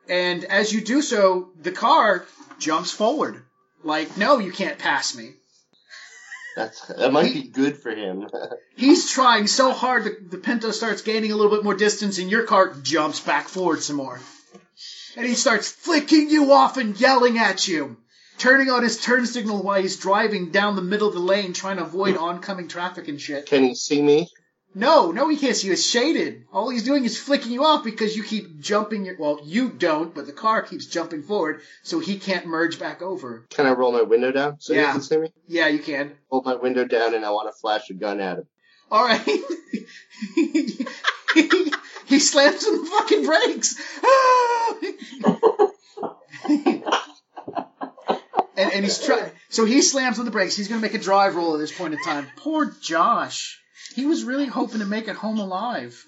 And 0.08 0.44
as 0.44 0.72
you 0.72 0.80
do 0.80 1.02
so, 1.02 1.50
the 1.60 1.72
car 1.72 2.24
jumps 2.58 2.90
forward. 2.90 3.42
Like, 3.84 4.16
no, 4.16 4.38
you 4.38 4.50
can't 4.50 4.78
pass 4.78 5.14
me. 5.14 5.34
That's 6.56 6.80
that 6.88 7.12
might 7.12 7.32
be 7.32 7.44
good 7.44 7.76
for 7.76 7.90
him. 7.90 8.28
He's 8.76 9.10
trying 9.10 9.46
so 9.46 9.72
hard, 9.72 10.04
the, 10.04 10.16
the 10.30 10.38
Pinto 10.38 10.72
starts 10.72 11.02
gaining 11.02 11.30
a 11.30 11.36
little 11.36 11.52
bit 11.52 11.62
more 11.62 11.74
distance, 11.74 12.18
and 12.18 12.28
your 12.28 12.44
car 12.44 12.74
jumps 12.82 13.20
back 13.20 13.46
forward 13.48 13.80
some 13.80 13.96
more. 13.96 14.18
And 15.16 15.26
he 15.26 15.34
starts 15.34 15.70
flicking 15.70 16.30
you 16.30 16.52
off 16.52 16.76
and 16.76 16.98
yelling 17.00 17.38
at 17.38 17.68
you, 17.68 17.96
turning 18.38 18.70
on 18.70 18.82
his 18.82 19.00
turn 19.00 19.26
signal 19.26 19.62
while 19.62 19.80
he's 19.80 19.96
driving 19.96 20.50
down 20.50 20.76
the 20.76 20.82
middle 20.82 21.08
of 21.08 21.14
the 21.14 21.20
lane, 21.20 21.52
trying 21.52 21.76
to 21.78 21.84
avoid 21.84 22.16
oncoming 22.16 22.68
traffic 22.68 23.08
and 23.08 23.20
shit. 23.20 23.46
Can 23.46 23.64
he 23.64 23.74
see 23.74 24.00
me? 24.00 24.28
No, 24.74 25.10
no, 25.12 25.28
he 25.28 25.36
can't 25.36 25.56
see 25.56 25.68
you. 25.68 25.72
It's 25.72 25.84
shaded. 25.88 26.44
All 26.52 26.68
he's 26.68 26.84
doing 26.84 27.04
is 27.04 27.18
flicking 27.18 27.50
you 27.52 27.64
off 27.64 27.82
because 27.82 28.16
you 28.16 28.22
keep 28.22 28.60
jumping. 28.60 29.06
Your, 29.06 29.16
well, 29.18 29.40
you 29.42 29.70
don't, 29.70 30.14
but 30.14 30.26
the 30.26 30.32
car 30.32 30.62
keeps 30.62 30.86
jumping 30.86 31.22
forward, 31.22 31.62
so 31.82 31.98
he 32.00 32.18
can't 32.18 32.46
merge 32.46 32.78
back 32.78 33.00
over. 33.02 33.46
Can 33.50 33.66
I 33.66 33.72
roll 33.72 33.92
my 33.92 34.02
window 34.02 34.30
down 34.30 34.60
so 34.60 34.74
Yeah. 34.74 34.86
he 34.88 34.92
can 34.92 35.00
see 35.00 35.16
me? 35.16 35.32
Yeah, 35.48 35.68
you 35.68 35.78
can. 35.78 36.12
Hold 36.30 36.44
my 36.44 36.54
window 36.54 36.84
down 36.84 37.14
and 37.14 37.24
I 37.24 37.30
want 37.30 37.52
to 37.52 37.58
flash 37.58 37.88
a 37.90 37.94
gun 37.94 38.20
at 38.20 38.38
him. 38.38 38.46
All 38.90 39.04
right. 39.04 39.20
he, 40.34 41.72
he 42.06 42.18
slams 42.18 42.66
on 42.66 42.84
the 42.84 42.90
fucking 42.90 43.24
brakes. 43.24 43.74
Oh, 45.24 45.37
and, 48.68 48.76
and 48.76 48.84
he's 48.84 49.04
trying. 49.04 49.30
So 49.48 49.64
he 49.64 49.82
slams 49.82 50.18
on 50.18 50.24
the 50.24 50.30
brakes. 50.30 50.56
He's 50.56 50.68
going 50.68 50.80
to 50.80 50.86
make 50.86 50.94
a 50.94 51.02
drive 51.02 51.36
roll 51.36 51.54
at 51.54 51.58
this 51.58 51.76
point 51.76 51.94
in 51.94 52.02
time. 52.02 52.26
Poor 52.36 52.66
Josh. 52.80 53.60
He 53.94 54.06
was 54.06 54.24
really 54.24 54.46
hoping 54.46 54.80
to 54.80 54.86
make 54.86 55.08
it 55.08 55.16
home 55.16 55.38
alive. 55.38 56.02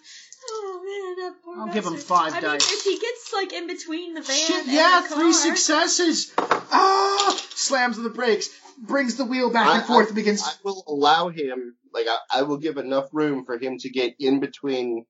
Oh 0.52 0.80
man, 1.16 1.24
that 1.24 1.42
poor 1.44 1.58
I'll 1.58 1.72
give 1.72 1.84
him 1.84 1.92
bastard. 1.94 2.08
five 2.08 2.34
I 2.34 2.40
dice. 2.40 2.68
mean, 2.70 2.78
if 2.78 2.84
he 2.84 2.98
gets 2.98 3.32
like 3.32 3.52
in 3.52 3.66
between 3.66 4.14
the 4.14 4.22
van 4.22 4.36
Shit, 4.36 4.64
and 4.64 4.72
yeah, 4.72 5.02
the 5.08 5.14
three 5.14 5.32
successes. 5.32 6.32
Ah! 6.38 7.40
Slams 7.54 7.98
on 7.98 8.04
the 8.04 8.10
brakes, 8.10 8.48
brings 8.78 9.16
the 9.16 9.24
wheel 9.24 9.50
back 9.50 9.66
and 9.68 9.82
I- 9.82 9.86
forth, 9.86 10.06
I- 10.06 10.08
and 10.08 10.16
begins. 10.16 10.42
I 10.42 10.52
will 10.64 10.82
allow 10.86 11.28
him, 11.28 11.76
like, 11.92 12.06
I, 12.08 12.40
I 12.40 12.42
will 12.42 12.56
give 12.58 12.76
enough 12.78 13.08
room 13.12 13.44
for 13.44 13.58
him 13.58 13.78
to 13.78 13.90
get 13.90 14.14
in 14.18 14.40
between 14.40 15.04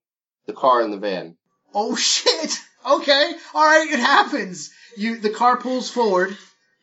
the 0.47 0.53
car 0.53 0.81
and 0.81 0.91
the 0.91 0.97
van. 0.97 1.37
Oh 1.73 1.95
shit! 1.95 2.57
Okay, 2.85 3.31
all 3.53 3.65
right, 3.65 3.87
it 3.89 3.99
happens. 3.99 4.71
You 4.97 5.17
the 5.17 5.29
car 5.29 5.57
pulls 5.57 5.89
forward. 5.89 6.35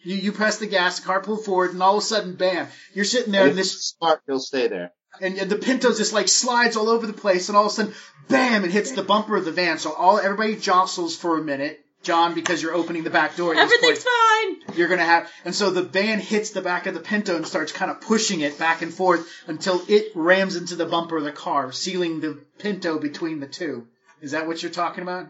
You 0.03 0.17
you 0.17 0.33
press 0.33 0.59
the 0.59 0.67
gas, 0.67 1.01
the 1.01 1.07
car 1.07 1.21
pulls 1.21 1.45
forward, 1.45 1.73
and 1.73 1.83
all 1.83 1.97
of 1.99 2.03
a 2.03 2.07
sudden, 2.07 2.35
bam! 2.35 2.69
You're 2.95 3.05
sitting 3.05 3.33
there, 3.33 3.43
And 3.43 3.51
and 3.51 3.59
this 3.59 3.73
he's 3.73 3.95
smart, 3.99 4.21
he'll 4.27 4.39
stay 4.41 4.69
there. 4.69 4.93
and 5.21 5.37
the 5.39 5.57
Pinto 5.57 5.93
just 5.95 6.13
like 6.13 6.29
slides 6.29 6.77
all 6.77 6.89
over 6.89 7.07
the 7.07 7.13
place, 7.13 7.49
and 7.49 7.57
all 7.57 7.67
of 7.67 7.73
a 7.73 7.75
sudden, 7.75 7.95
bam! 8.29 8.65
It 8.65 8.71
hits 8.71 8.93
the 8.93 9.03
bumper 9.03 9.37
of 9.37 9.45
the 9.45 9.53
van. 9.53 9.79
So 9.79 9.93
all 9.93 10.19
everybody 10.19 10.57
jostles 10.57 11.17
for 11.17 11.39
a 11.39 11.43
minute. 11.43 11.85
John, 12.05 12.33
because 12.35 12.63
you're 12.63 12.75
opening 12.75 13.03
the 13.03 13.11
back 13.11 13.35
door. 13.35 13.57
Everything's 13.57 14.05
point, 14.05 14.63
fine. 14.69 14.77
you're 14.77 14.87
gonna 14.89 15.05
have, 15.05 15.29
and 15.45 15.53
so 15.53 15.71
the 15.71 15.83
van 15.83 16.21
hits 16.21 16.51
the 16.51 16.63
back 16.63 16.87
of 16.87 16.95
the 16.95 17.01
Pinto 17.01 17.35
and 17.35 17.45
starts 17.45 17.73
kind 17.73 17.91
of 17.91 18.01
pushing 18.01 18.41
it 18.41 18.57
back 18.57 18.83
and 18.83 18.95
forth 18.95 19.29
until 19.49 19.83
it 19.89 20.13
rams 20.15 20.55
into 20.55 20.77
the 20.77 20.87
bumper 20.87 21.17
of 21.17 21.25
the 21.25 21.33
car, 21.33 21.73
sealing 21.73 22.21
the 22.21 22.39
Pinto 22.61 23.01
between 23.01 23.41
the 23.41 23.49
two. 23.49 23.89
Is 24.21 24.31
that 24.31 24.47
what 24.47 24.63
you're 24.63 24.71
talking 24.71 25.03
about? 25.03 25.27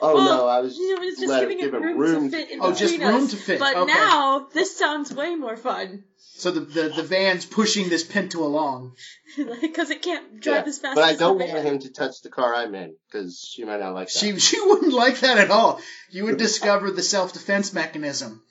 Oh 0.00 0.14
Well, 0.14 0.24
no, 0.38 0.46
I 0.48 0.60
was 0.60 0.76
You 0.76 0.96
know, 0.96 1.02
it's 1.02 1.20
just 1.20 1.30
let- 1.30 1.40
giving 1.40 1.58
give 1.58 1.72
it 1.72 1.76
him 1.76 1.82
room, 1.82 1.98
room 1.98 2.30
to 2.30 2.36
fit 2.36 2.50
in 2.50 2.60
Oh, 2.60 2.72
between 2.72 2.88
just 2.88 2.98
room 3.02 3.24
us. 3.24 3.30
to 3.30 3.36
fit, 3.36 3.58
But 3.60 3.76
okay. 3.76 3.92
now 3.92 4.48
this 4.52 4.76
sounds 4.76 5.12
way 5.14 5.34
more 5.36 5.56
fun 5.56 6.04
So 6.36 6.50
the, 6.50 6.60
the, 6.60 6.88
the 6.96 7.02
van's 7.04 7.46
pushing 7.46 7.88
this 7.88 8.02
Pinto 8.02 8.42
along. 8.44 8.96
because 9.60 9.90
it 9.90 10.02
can't 10.02 10.40
drive 10.40 10.64
Yeah, 10.64 10.68
as 10.68 10.78
fast. 10.80 10.96
But 10.96 11.04
I 11.04 11.14
don't 11.14 11.38
want 11.38 11.52
van. 11.52 11.64
him 11.66 11.78
to 11.80 11.92
touch 11.92 12.22
the 12.22 12.28
car 12.28 12.54
I'm 12.54 12.74
in 12.74 12.96
because 13.10 13.38
she 13.38 13.64
might 13.64 13.80
not 13.80 13.94
like 13.94 14.08
that. 14.08 14.18
She 14.18 14.38
she 14.40 14.60
wouldn't 14.60 14.92
like 14.92 15.20
that 15.20 15.38
at 15.38 15.50
all. 15.50 15.80
You 16.10 16.24
would 16.24 16.38
discover 16.38 16.90
the 16.90 17.02
self 17.02 17.32
defense 17.32 17.72
mechanism. 17.72 18.42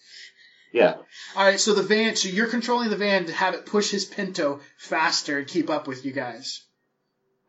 yeah, 0.72 0.96
All 1.36 1.46
right, 1.46 1.60
so 1.60 1.74
the 1.74 1.84
van, 1.84 2.16
so 2.16 2.30
you're 2.30 2.48
controlling 2.48 2.90
the 2.90 2.96
van 2.98 3.26
to 3.26 3.34
have 3.34 3.54
it 3.54 3.66
push 3.66 3.92
his 3.92 4.06
Pinto 4.06 4.62
faster 4.78 5.38
and 5.40 5.48
keep 5.48 5.70
up 5.70 5.88
with 5.88 6.04
you 6.06 6.14
guys. 6.14 6.64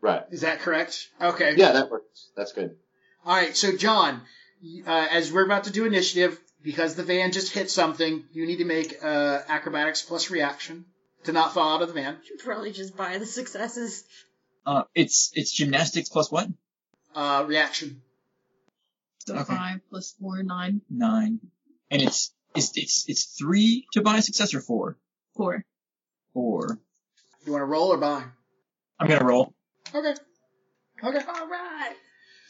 right. 0.03 0.25
Is 0.31 0.41
that 0.43 0.61
correct? 0.61 1.09
Okay. 1.21 1.55
Yeah, 1.57 1.73
that 1.73 1.91
works. 1.91 2.29
That's 2.37 2.53
good. 2.53 2.77
All 3.27 3.35
right, 3.35 3.57
so 3.57 3.77
John, 3.77 4.21
uh, 4.87 5.07
as 5.11 5.33
we're 5.33 5.45
about 5.47 5.65
to 5.65 5.71
do 5.73 5.87
initiative, 5.87 6.39
because 6.63 6.95
the 6.95 7.03
van 7.03 7.33
just 7.33 7.53
hit 7.53 7.71
something, 7.71 8.25
you 8.33 8.47
need 8.47 8.59
to 8.59 8.65
make 8.65 8.97
uh, 9.03 9.41
acrobatics 9.49 10.03
plus 10.03 10.31
reaction 10.31 10.85
to 11.25 11.33
not 11.33 11.55
fall 11.55 11.77
out 11.77 11.83
of 11.83 11.89
the 11.89 11.95
van. 11.95 12.19
You 12.23 12.37
should 12.39 12.45
probably 12.45 12.73
just 12.73 12.97
buy 12.97 13.19
the 13.19 13.27
successes. 13.27 14.05
Uh, 14.67 14.85
it's 14.95 15.31
it's 15.35 15.53
gymnastics 15.53 16.09
plus 16.09 16.31
what? 16.31 16.49
Uh, 17.15 17.45
reaction. 17.47 18.03
So 19.27 19.35
Okay. 19.35 19.45
five 19.45 19.81
four, 20.21 20.43
nine. 20.43 20.83
Nine, 20.91 21.41
And 21.91 22.03
it's 22.03 22.33
it's 22.55 22.73
it's 22.77 23.05
it's 23.09 23.25
three 23.39 23.87
to 23.93 24.03
buy 24.03 24.19
a 24.19 24.23
success 24.23 24.53
or 24.55 24.61
four? 24.61 24.99
four. 25.35 25.65
Four. 26.35 26.79
You 27.47 27.53
want 27.53 27.63
to 27.63 27.67
roll 27.67 27.93
or 27.93 27.97
buy? 27.99 28.25
I'm 28.99 29.07
gonna 29.09 29.25
roll. 29.25 29.55
Okay. 29.95 30.15
Okay. 31.03 31.19
All 31.27 31.47
right. 31.49 31.95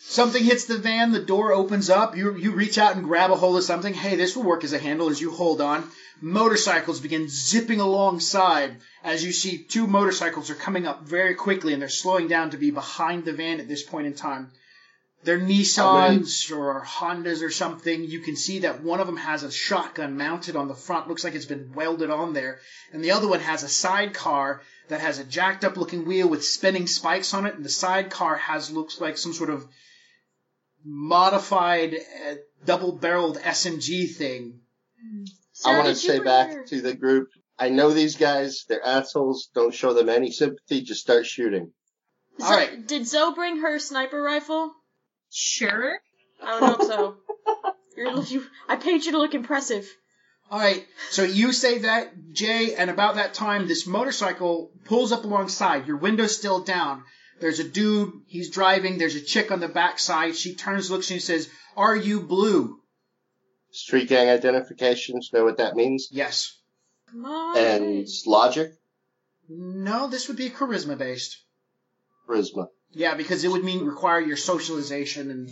Something 0.06 0.44
hits 0.44 0.66
the 0.66 0.78
van, 0.78 1.10
the 1.10 1.18
door 1.18 1.52
opens 1.52 1.90
up, 1.90 2.16
you 2.16 2.36
you 2.36 2.52
reach 2.52 2.78
out 2.78 2.94
and 2.94 3.04
grab 3.04 3.32
a 3.32 3.36
hold 3.36 3.56
of 3.56 3.64
something. 3.64 3.94
Hey, 3.94 4.14
this 4.14 4.36
will 4.36 4.44
work 4.44 4.62
as 4.62 4.72
a 4.72 4.78
handle 4.78 5.08
as 5.08 5.20
you 5.20 5.32
hold 5.32 5.60
on. 5.60 5.90
Motorcycles 6.20 7.00
begin 7.00 7.26
zipping 7.28 7.80
alongside 7.80 8.76
as 9.02 9.24
you 9.24 9.32
see 9.32 9.58
two 9.58 9.88
motorcycles 9.88 10.50
are 10.50 10.54
coming 10.54 10.86
up 10.86 11.02
very 11.02 11.34
quickly 11.34 11.72
and 11.72 11.82
they're 11.82 11.88
slowing 11.88 12.28
down 12.28 12.50
to 12.50 12.56
be 12.56 12.70
behind 12.70 13.24
the 13.24 13.32
van 13.32 13.58
at 13.58 13.66
this 13.66 13.82
point 13.82 14.06
in 14.06 14.14
time. 14.14 14.52
They're 15.24 15.40
Nissans 15.40 16.54
or 16.54 16.84
Hondas 16.84 17.42
or 17.42 17.50
something. 17.50 18.04
You 18.04 18.20
can 18.20 18.36
see 18.36 18.60
that 18.60 18.82
one 18.82 19.00
of 19.00 19.06
them 19.06 19.16
has 19.16 19.42
a 19.42 19.50
shotgun 19.50 20.16
mounted 20.16 20.54
on 20.54 20.68
the 20.68 20.74
front, 20.74 21.08
looks 21.08 21.24
like 21.24 21.34
it's 21.34 21.46
been 21.46 21.72
welded 21.74 22.10
on 22.10 22.34
there, 22.34 22.60
and 22.92 23.02
the 23.02 23.12
other 23.12 23.26
one 23.26 23.40
has 23.40 23.62
a 23.62 23.68
sidecar 23.68 24.60
that 24.88 25.00
has 25.00 25.18
a 25.18 25.24
jacked 25.24 25.64
up 25.64 25.78
looking 25.78 26.04
wheel 26.04 26.28
with 26.28 26.44
spinning 26.44 26.86
spikes 26.86 27.32
on 27.32 27.46
it, 27.46 27.54
and 27.54 27.64
the 27.64 27.70
sidecar 27.70 28.36
has 28.36 28.70
looks 28.70 29.00
like 29.00 29.16
some 29.16 29.32
sort 29.32 29.48
of 29.50 29.66
modified 30.85 31.94
uh, 31.94 32.35
double 32.64 32.92
barreled 32.92 33.38
SMG 33.38 34.14
thing. 34.14 34.61
Sir, 35.53 35.70
I 35.70 35.77
want 35.79 35.88
to 35.88 35.94
say 35.94 36.18
back 36.20 36.53
your- 36.53 36.64
to 36.66 36.81
the 36.81 36.94
group. 36.94 37.29
I 37.59 37.68
know 37.68 37.90
these 37.92 38.16
guys. 38.16 38.64
They're 38.68 38.85
assholes. 38.85 39.49
Don't 39.55 39.73
show 39.75 39.94
them 39.94 40.09
any 40.09 40.33
sympathy. 40.33 40.81
Just 40.83 41.01
start 41.01 41.25
shooting. 41.27 41.70
Zo- 42.40 42.47
All 42.47 42.57
right. 42.57 42.87
Did 42.87 43.07
Zoe 43.07 43.33
bring 43.35 43.59
her 43.59 43.79
sniper 43.79 44.20
rifle? 44.20 44.73
Sure. 45.31 45.99
I 46.42 46.59
don't 46.61 46.68
hope 46.81 46.83
so. 46.83 47.16
You're, 47.97 48.23
you, 48.25 48.44
I 48.68 48.75
paid 48.77 49.05
you 49.05 49.12
to 49.12 49.18
look 49.18 49.35
impressive. 49.35 49.88
All 50.51 50.59
right, 50.59 50.85
so 51.11 51.23
you 51.23 51.53
say 51.53 51.79
that, 51.79 52.12
Jay, 52.33 52.75
and 52.75 52.90
about 52.90 53.14
that 53.14 53.33
time, 53.35 53.66
this 53.66 53.87
motorcycle 53.87 54.70
pulls 54.85 55.11
up 55.11 55.25
alongside. 55.25 55.87
Your 55.87 55.97
window's 55.97 56.37
still 56.37 56.61
down. 56.61 57.03
There's 57.40 57.59
a 57.59 57.68
dude, 57.68 58.12
he's 58.27 58.51
driving. 58.51 58.99
There's 58.99 59.16
a 59.16 59.20
chick 59.20 59.51
on 59.51 59.61
the 59.61 59.68
backside. 59.68 60.37
She 60.37 60.55
turns, 60.55 60.90
looks, 60.90 61.11
and 61.11 61.20
says, 61.20 61.49
"Are 61.77 61.97
you 61.97 62.20
blue?" 62.20 62.81
Street 63.70 64.09
gang 64.09 64.29
identifications. 64.29 65.31
Know 65.33 65.44
what 65.44 65.57
that 65.59 65.75
means? 65.75 66.09
Yes. 66.12 66.57
Come 67.11 67.25
on. 67.25 67.57
And 67.59 68.09
logic, 68.27 68.73
No, 69.49 70.07
this 70.09 70.29
would 70.29 70.37
be 70.37 70.49
charisma 70.51 70.97
based. 70.97 71.42
charisma. 72.29 72.68
Yeah, 72.92 73.14
because 73.14 73.42
it 73.42 73.49
would 73.49 73.64
mean 73.64 73.85
require 73.85 74.20
your 74.20 74.37
socialization 74.37 75.31
and 75.31 75.51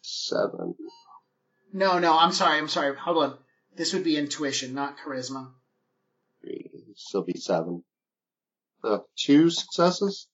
Seven. 0.00 0.74
No, 1.72 1.98
no, 1.98 2.16
I'm 2.16 2.32
sorry, 2.32 2.56
I'm 2.58 2.68
sorry. 2.68 2.96
Hold 2.96 3.22
on. 3.24 3.38
This 3.76 3.92
would 3.92 4.04
be 4.04 4.16
intuition, 4.16 4.72
not 4.74 4.96
charisma. 4.96 5.52
Three, 6.40 6.70
still 6.96 7.24
be 7.24 7.34
seven. 7.38 7.84
Uh, 8.82 8.98
two 9.16 9.50
successes? 9.50 10.28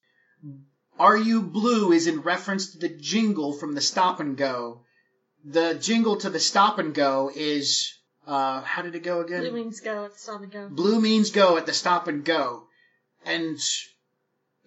Are 0.97 1.17
You 1.17 1.41
Blue 1.41 1.91
is 1.91 2.07
in 2.07 2.21
reference 2.21 2.71
to 2.71 2.77
the 2.77 2.89
jingle 2.89 3.53
from 3.53 3.75
the 3.75 3.81
Stop 3.81 4.19
and 4.19 4.37
Go. 4.37 4.81
The 5.43 5.75
jingle 5.75 6.17
to 6.17 6.29
the 6.29 6.39
Stop 6.39 6.79
and 6.79 6.93
Go 6.93 7.31
is, 7.35 7.93
uh, 8.25 8.61
how 8.61 8.81
did 8.81 8.95
it 8.95 9.03
go 9.03 9.21
again? 9.21 9.41
Blue 9.41 9.51
means 9.51 9.81
go. 9.81 10.05
at 10.05 10.13
the 10.13 10.19
stop 10.19 10.41
and 10.41 10.51
go. 10.51 10.69
Blue 10.69 11.01
means 11.01 11.31
go 11.31 11.57
at 11.57 11.65
the 11.65 11.73
stop 11.73 12.07
and 12.07 12.23
go. 12.23 12.63
And 13.25 13.59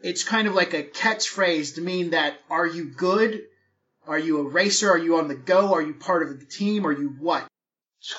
it's 0.02 0.24
kind 0.24 0.48
of 0.48 0.54
like 0.54 0.74
a 0.74 0.82
catchphrase 0.82 1.74
to 1.74 1.80
mean 1.80 2.10
that 2.10 2.38
are 2.50 2.66
you 2.66 2.84
good? 2.84 3.42
Are 4.06 4.18
you 4.18 4.38
a 4.38 4.48
racer? 4.48 4.90
Are 4.90 4.98
you 4.98 5.18
on 5.18 5.28
the 5.28 5.34
go? 5.34 5.74
Are 5.74 5.82
you 5.82 5.94
part 5.94 6.22
of 6.22 6.38
the 6.38 6.46
team? 6.46 6.86
Are 6.86 6.92
you 6.92 7.16
what? 7.18 7.46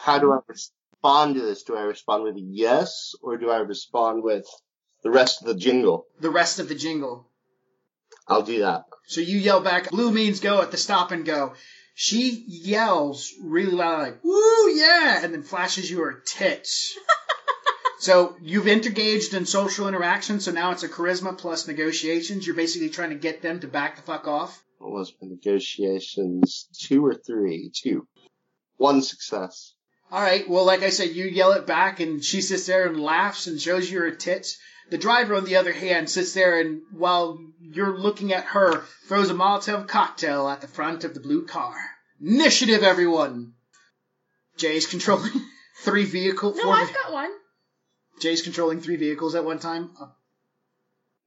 How 0.04 0.20
do 0.20 0.34
I 0.34 0.40
respond 0.48 1.36
to 1.36 1.42
this? 1.42 1.64
Do 1.64 1.76
I 1.76 1.82
respond 1.82 2.24
with 2.24 2.36
a 2.36 2.42
yes, 2.42 3.14
or 3.22 3.38
do 3.38 3.50
I 3.50 3.60
respond 3.60 4.24
with 4.24 4.46
the 5.04 5.10
rest 5.10 5.42
of 5.42 5.48
the 5.48 5.56
jingle? 5.56 6.06
The 6.20 6.30
rest 6.30 6.60
of 6.60 6.68
the 6.68 6.76
jingle. 6.76 7.29
I'll 8.30 8.44
do 8.44 8.60
that. 8.60 8.84
So 9.08 9.22
you 9.22 9.40
yell 9.40 9.60
back, 9.60 9.90
blue 9.90 10.12
means 10.12 10.40
go 10.40 10.62
at 10.62 10.72
the 10.72 10.78
stop 10.78 11.12
and 11.12 11.26
go. 11.26 11.54
She 11.96 12.46
yells 12.48 13.34
really 13.44 13.72
loud, 13.72 14.00
like, 14.04 14.24
woo, 14.24 14.70
yeah, 14.70 15.24
and 15.24 15.34
then 15.34 15.44
flashes 15.44 15.90
you 15.90 16.00
her 16.00 16.24
tits. 16.26 16.98
so 18.00 18.38
you've 18.42 18.68
engaged 18.68 19.34
in 19.34 19.46
social 19.46 19.88
interaction, 19.88 20.40
so 20.40 20.52
now 20.52 20.72
it's 20.72 20.84
a 20.84 20.88
charisma 20.88 21.38
plus 21.38 21.68
negotiations. 21.68 22.46
You're 22.46 22.56
basically 22.56 22.90
trying 22.90 23.10
to 23.10 23.16
get 23.16 23.42
them 23.42 23.60
to 23.62 23.68
back 23.68 23.98
the 23.98 24.04
fuck 24.04 24.28
off. 24.28 24.64
What 24.78 24.92
was 24.92 25.14
my 25.22 25.28
negotiations? 25.28 26.70
Two 26.80 27.06
or 27.06 27.16
three? 27.16 27.72
Two. 27.76 28.08
One 28.78 29.02
success. 29.02 29.74
All 30.12 30.22
right. 30.22 30.50
Well, 30.50 30.66
like 30.66 30.84
I 30.84 30.90
said, 30.90 31.10
you 31.10 31.26
yell 31.26 31.52
it 31.52 31.68
back, 31.68 32.00
and 32.00 32.24
she 32.24 32.42
sits 32.42 32.66
there 32.66 32.88
and 32.88 33.02
laughs 33.02 33.48
and 33.48 33.60
shows 33.60 33.92
you 33.92 34.00
her 34.00 34.12
tits. 34.12 34.58
The 34.90 34.98
driver, 34.98 35.36
on 35.36 35.46
the 35.46 35.58
other 35.58 35.72
hand, 35.74 36.10
sits 36.10 36.34
there 36.34 36.60
and, 36.60 36.82
while 36.92 37.40
you're 37.62 37.98
looking 37.98 38.34
at 38.34 38.44
her, 38.46 38.82
throws 39.08 39.30
a 39.30 39.34
Molotov 39.34 39.88
cocktail 39.88 40.48
at 40.48 40.62
the 40.62 40.68
front 40.68 41.04
of 41.04 41.14
the 41.14 41.20
blue 41.20 41.46
car. 41.46 41.76
Initiative, 42.22 42.84
everyone! 42.84 43.54
Jay's 44.58 44.88
controlling 44.88 45.32
three 45.82 46.06
vehicles. 46.06 46.58
No, 46.58 46.70
I've 46.72 46.94
got 46.94 47.14
one. 47.14 47.32
Jay's 48.20 48.42
controlling 48.42 48.82
three 48.82 48.98
vehicles 48.98 49.36
at 49.36 49.46
one 49.46 49.60
time. 49.60 49.92
Uh, 50.00 50.08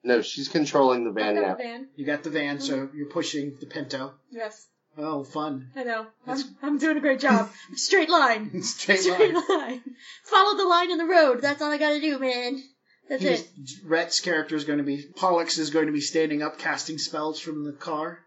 No, 0.04 0.20
she's 0.22 0.48
controlling 0.48 1.04
the 1.04 1.12
van 1.12 1.38
I've 1.38 1.42
got 1.44 1.48
now. 1.48 1.54
a 1.54 1.56
van. 1.56 1.88
You 1.96 2.04
got 2.04 2.22
the 2.24 2.30
van, 2.30 2.60
so 2.60 2.88
you're 2.94 3.08
pushing 3.08 3.56
the 3.60 3.66
Pinto. 3.66 4.12
Yes. 4.30 4.66
Oh, 4.98 5.24
fun. 5.24 5.70
I 5.74 5.84
know. 5.84 6.06
I'm, 6.26 6.38
I'm 6.62 6.78
doing 6.78 6.98
a 6.98 7.00
great 7.00 7.20
job. 7.20 7.48
Straight 7.76 8.10
line. 8.10 8.62
Straight 8.62 8.98
Straight 9.00 9.32
line. 9.32 9.48
line. 9.48 9.82
Follow 10.24 10.56
the 10.58 10.66
line 10.66 10.90
in 10.90 10.98
the 10.98 11.06
road. 11.06 11.40
That's 11.40 11.62
all 11.62 11.70
I 11.72 11.78
gotta 11.78 12.00
do, 12.00 12.18
man. 12.18 12.62
That's 13.08 13.22
He's, 13.22 13.40
it. 13.40 13.48
Rhett's 13.84 14.20
character 14.20 14.56
is 14.56 14.64
going 14.64 14.78
to 14.78 14.84
be, 14.84 15.04
Pollux 15.16 15.58
is 15.58 15.70
going 15.70 15.86
to 15.86 15.92
be 15.92 16.00
standing 16.00 16.42
up 16.42 16.58
casting 16.58 16.98
spells 16.98 17.40
from 17.40 17.64
the 17.64 17.72
car. 17.72 18.20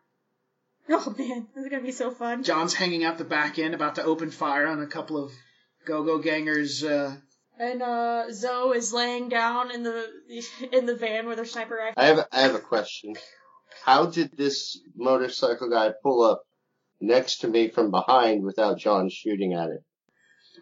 Oh 0.87 1.15
man, 1.17 1.47
this 1.55 1.63
is 1.63 1.71
gonna 1.71 1.81
be 1.81 1.91
so 1.91 2.11
fun. 2.11 2.43
John's 2.43 2.75
hanging 2.75 3.03
out 3.03 3.17
the 3.17 3.23
back 3.23 3.57
end, 3.57 3.73
about 3.73 3.95
to 3.95 4.03
open 4.03 4.29
fire 4.29 4.67
on 4.67 4.81
a 4.83 4.87
couple 4.87 5.17
of 5.17 5.31
go-go 5.87 6.19
gangers. 6.19 6.83
Uh, 6.83 7.15
And 7.57 7.81
uh, 7.81 8.31
Zoe 8.31 8.77
is 8.77 8.93
laying 8.93 9.27
down 9.29 9.71
in 9.71 9.81
the 9.81 10.07
in 10.71 10.85
the 10.85 10.95
van 10.95 11.25
with 11.25 11.39
her 11.39 11.45
sniper 11.45 11.75
rifle. 11.75 11.99
I 11.99 12.05
have 12.05 12.27
I 12.31 12.41
have 12.41 12.53
a 12.53 12.59
question. 12.59 13.15
How 13.83 14.05
did 14.05 14.37
this 14.37 14.79
motorcycle 14.95 15.71
guy 15.71 15.91
pull 16.03 16.21
up 16.21 16.43
next 17.01 17.37
to 17.37 17.47
me 17.47 17.69
from 17.69 17.89
behind 17.89 18.43
without 18.43 18.77
John 18.77 19.09
shooting 19.09 19.53
at 19.53 19.69
it? 19.69 19.83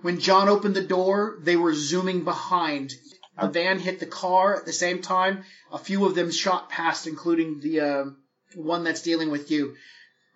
when 0.04 0.20
John 0.20 0.50
opened 0.50 0.76
the 0.76 0.88
door, 0.88 1.40
they 1.42 1.56
were 1.56 1.74
zooming 1.74 2.24
behind. 2.24 2.94
The 3.42 3.48
van 3.50 3.80
hit 3.80 4.00
the 4.00 4.06
car 4.06 4.56
at 4.56 4.66
the 4.66 4.74
same 4.74 5.02
time. 5.02 5.44
A 5.72 5.78
few 5.78 6.06
of 6.06 6.14
them 6.16 6.30
shot 6.32 6.70
past, 6.70 7.08
including 7.08 7.60
the 7.62 7.80
uh, 7.82 8.06
one 8.56 8.84
that's 8.84 9.02
dealing 9.02 9.32
with 9.32 9.50
you. 9.50 9.76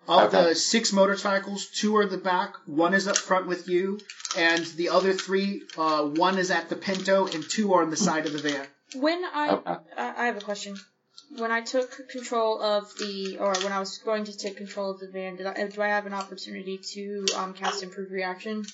Of 0.08 0.34
Okay. 0.34 0.48
the 0.48 0.54
six 0.54 0.92
motorcycles, 0.92 1.66
two 1.66 1.94
are 1.96 2.04
in 2.04 2.08
the 2.08 2.16
back, 2.16 2.54
one 2.66 2.94
is 2.94 3.06
up 3.06 3.18
front 3.18 3.46
with 3.46 3.68
you, 3.68 4.00
and 4.36 4.64
the 4.64 4.88
other 4.88 5.12
three, 5.12 5.62
uh, 5.76 6.04
one 6.04 6.38
is 6.38 6.50
at 6.50 6.70
the 6.70 6.76
Pinto, 6.76 7.26
and 7.26 7.44
two 7.48 7.74
are 7.74 7.82
on 7.82 7.90
the 7.90 7.96
side 7.96 8.24
of 8.26 8.32
the 8.32 8.38
van. 8.38 8.66
When 8.94 9.22
I 9.22 9.50
Okay. 9.50 9.76
I 9.98 10.14
I 10.22 10.26
have 10.26 10.38
a 10.38 10.40
question. 10.40 10.76
When 11.36 11.50
I 11.52 11.60
took 11.60 12.08
control 12.08 12.62
of 12.62 12.90
the, 12.98 13.36
or 13.38 13.52
when 13.62 13.70
I 13.70 13.80
was 13.80 13.98
going 13.98 14.24
to 14.24 14.36
take 14.36 14.56
control 14.56 14.90
of 14.92 14.98
the 14.98 15.08
van, 15.08 15.36
did 15.36 15.46
I, 15.46 15.66
do 15.66 15.82
I 15.82 15.88
have 15.88 16.06
an 16.06 16.14
opportunity 16.14 16.78
to 16.94 17.26
um, 17.36 17.52
cast 17.52 17.82
improved 17.82 18.10
reaction? 18.10 18.64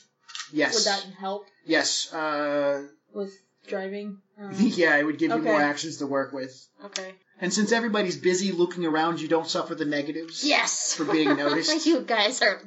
Yes. 0.53 0.75
Would 0.77 0.85
that 0.85 1.05
help 1.19 1.47
Yes. 1.67 2.13
Uh, 2.13 2.87
with 3.13 3.33
driving? 3.67 4.19
Um, 4.37 4.53
yeah, 4.59 4.97
it 4.97 5.05
would 5.05 5.19
give 5.19 5.31
you 5.31 5.37
Okay. 5.37 5.45
more 5.45 5.61
actions 5.63 5.99
to 5.99 6.09
work 6.09 6.33
with. 6.33 6.53
okay. 6.87 7.15
And 7.41 7.55
since 7.55 7.71
everybody's 7.71 8.17
busy 8.17 8.51
looking 8.51 8.85
around, 8.85 9.21
you 9.21 9.29
don't 9.29 9.47
suffer 9.47 9.77
the 9.77 9.85
negatives. 9.85 10.43
Yes. 10.43 10.93
For 10.95 11.05
being 11.05 11.37
noticed. 11.37 11.87
you 11.87 12.01
guys 12.01 12.43
are. 12.43 12.61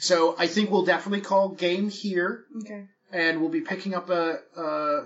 So 0.00 0.34
I 0.38 0.46
think 0.48 0.70
we'll 0.70 0.84
definitely 0.84 1.20
call 1.22 1.50
game 1.50 1.88
here, 1.88 2.44
okay. 2.60 2.86
and 3.10 3.40
we'll 3.40 3.50
be 3.50 3.60
picking 3.62 3.94
up 3.94 4.10
a. 4.10 4.38
Uh, 4.56 5.04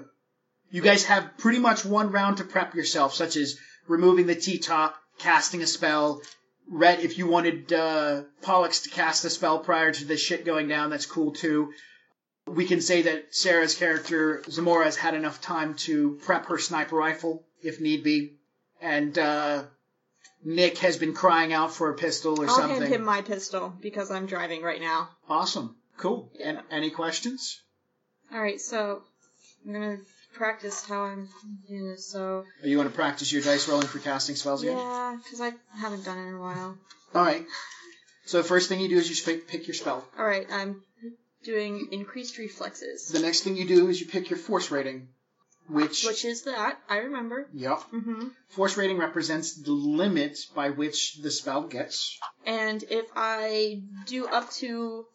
you 0.70 0.82
guys 0.82 1.04
have 1.04 1.36
pretty 1.38 1.58
much 1.60 1.84
one 1.84 2.10
round 2.10 2.38
to 2.38 2.44
prep 2.44 2.74
yourself, 2.74 3.14
such 3.14 3.36
as 3.36 3.56
removing 3.86 4.26
the 4.26 4.34
T-top, 4.34 4.96
casting 5.18 5.62
a 5.62 5.66
spell. 5.66 6.20
Rhett, 6.68 6.98
if 7.00 7.16
you 7.18 7.28
wanted 7.28 7.72
uh, 7.72 8.22
Pollux 8.42 8.82
to 8.82 8.90
cast 8.90 9.24
a 9.24 9.30
spell 9.30 9.60
prior 9.60 9.92
to 9.92 10.04
this 10.04 10.20
shit 10.20 10.44
going 10.44 10.66
down, 10.66 10.90
that's 10.90 11.06
cool 11.06 11.30
too. 11.32 11.72
We 12.46 12.66
can 12.66 12.80
say 12.80 13.02
that 13.02 13.34
Sarah's 13.34 13.74
character 13.74 14.42
Zamora 14.48 14.84
has 14.84 14.96
had 14.96 15.14
enough 15.14 15.40
time 15.40 15.74
to 15.86 16.18
prep 16.24 16.46
her 16.46 16.58
sniper 16.58 16.96
rifle 16.96 17.44
if 17.62 17.80
need 17.80 18.04
be, 18.04 18.34
and 18.80 19.18
uh, 19.18 19.64
Nick 20.44 20.78
has 20.78 20.96
been 20.96 21.12
crying 21.12 21.52
out 21.52 21.74
for 21.74 21.90
a 21.90 21.94
pistol 21.94 22.32
or 22.32 22.46
something. 22.46 22.50
I'll 22.50 22.56
something. 22.60 22.82
hand 22.82 22.94
him 22.94 23.04
my 23.04 23.22
pistol 23.22 23.74
because 23.80 24.10
I'm 24.10 24.26
driving 24.26 24.62
right 24.62 24.80
now. 24.80 25.08
Awesome. 25.28 25.76
Cool. 25.96 26.30
And 26.42 26.60
any 26.70 26.90
questions? 26.90 27.60
All 28.32 28.40
right, 28.40 28.60
so 28.60 29.02
I'm 29.66 29.72
gonna 29.72 29.98
practice 30.36 30.84
how 30.84 31.04
I'm 31.04 31.28
doing 31.68 31.88
this. 31.88 32.06
So 32.06 32.44
Are 32.62 32.68
you 32.68 32.76
going 32.76 32.88
to 32.88 32.94
practice 32.94 33.32
your 33.32 33.42
dice 33.42 33.68
rolling 33.68 33.86
for 33.86 33.98
casting 33.98 34.36
spells 34.36 34.62
again? 34.62 34.76
yeah, 34.76 35.16
because 35.22 35.40
I 35.40 35.52
haven't 35.76 36.04
done 36.04 36.18
it 36.18 36.28
in 36.28 36.34
a 36.34 36.40
while. 36.40 36.78
All 37.14 37.22
right. 37.22 37.44
So 38.26 38.38
the 38.38 38.48
first 38.48 38.68
thing 38.68 38.80
you 38.80 38.88
do 38.88 38.96
is 38.98 39.08
you 39.08 39.24
pick, 39.24 39.48
pick 39.48 39.66
your 39.66 39.74
spell. 39.74 40.04
All 40.18 40.24
right, 40.24 40.46
I'm 40.50 40.82
doing 41.46 41.88
increased 41.92 42.36
reflexes, 42.38 43.08
The 43.08 43.20
next 43.20 43.40
thing 43.42 43.56
you 43.56 43.66
do 43.66 43.88
is 43.88 44.00
you 44.00 44.06
pick 44.06 44.28
your 44.28 44.38
force 44.38 44.70
rating, 44.70 45.08
which, 45.68 46.04
which 46.04 46.24
is 46.24 46.42
that 46.44 46.78
I 46.88 46.98
remember. 46.98 47.48
yep, 47.54 47.80
hmm 47.90 48.28
force 48.50 48.76
rating 48.76 48.98
represents 48.98 49.54
the 49.54 49.72
limit 49.72 50.38
by 50.54 50.70
which 50.70 51.16
the 51.22 51.30
spell 51.30 51.62
gets. 51.62 52.18
And 52.44 52.82
if 52.90 53.06
I 53.16 53.80
do 54.06 54.26
up 54.26 54.50
to 54.62 55.06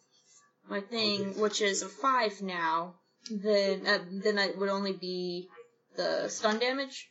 my 0.68 0.80
thing, 0.80 1.38
which 1.40 1.60
is 1.60 1.82
a 1.82 1.88
five 1.88 2.40
now, 2.42 2.94
then 3.30 3.86
uh, 3.86 3.98
then 4.24 4.38
it 4.38 4.58
would 4.58 4.68
only 4.68 4.92
be 4.92 5.48
the 5.96 6.28
stun 6.28 6.58
damage. 6.58 7.08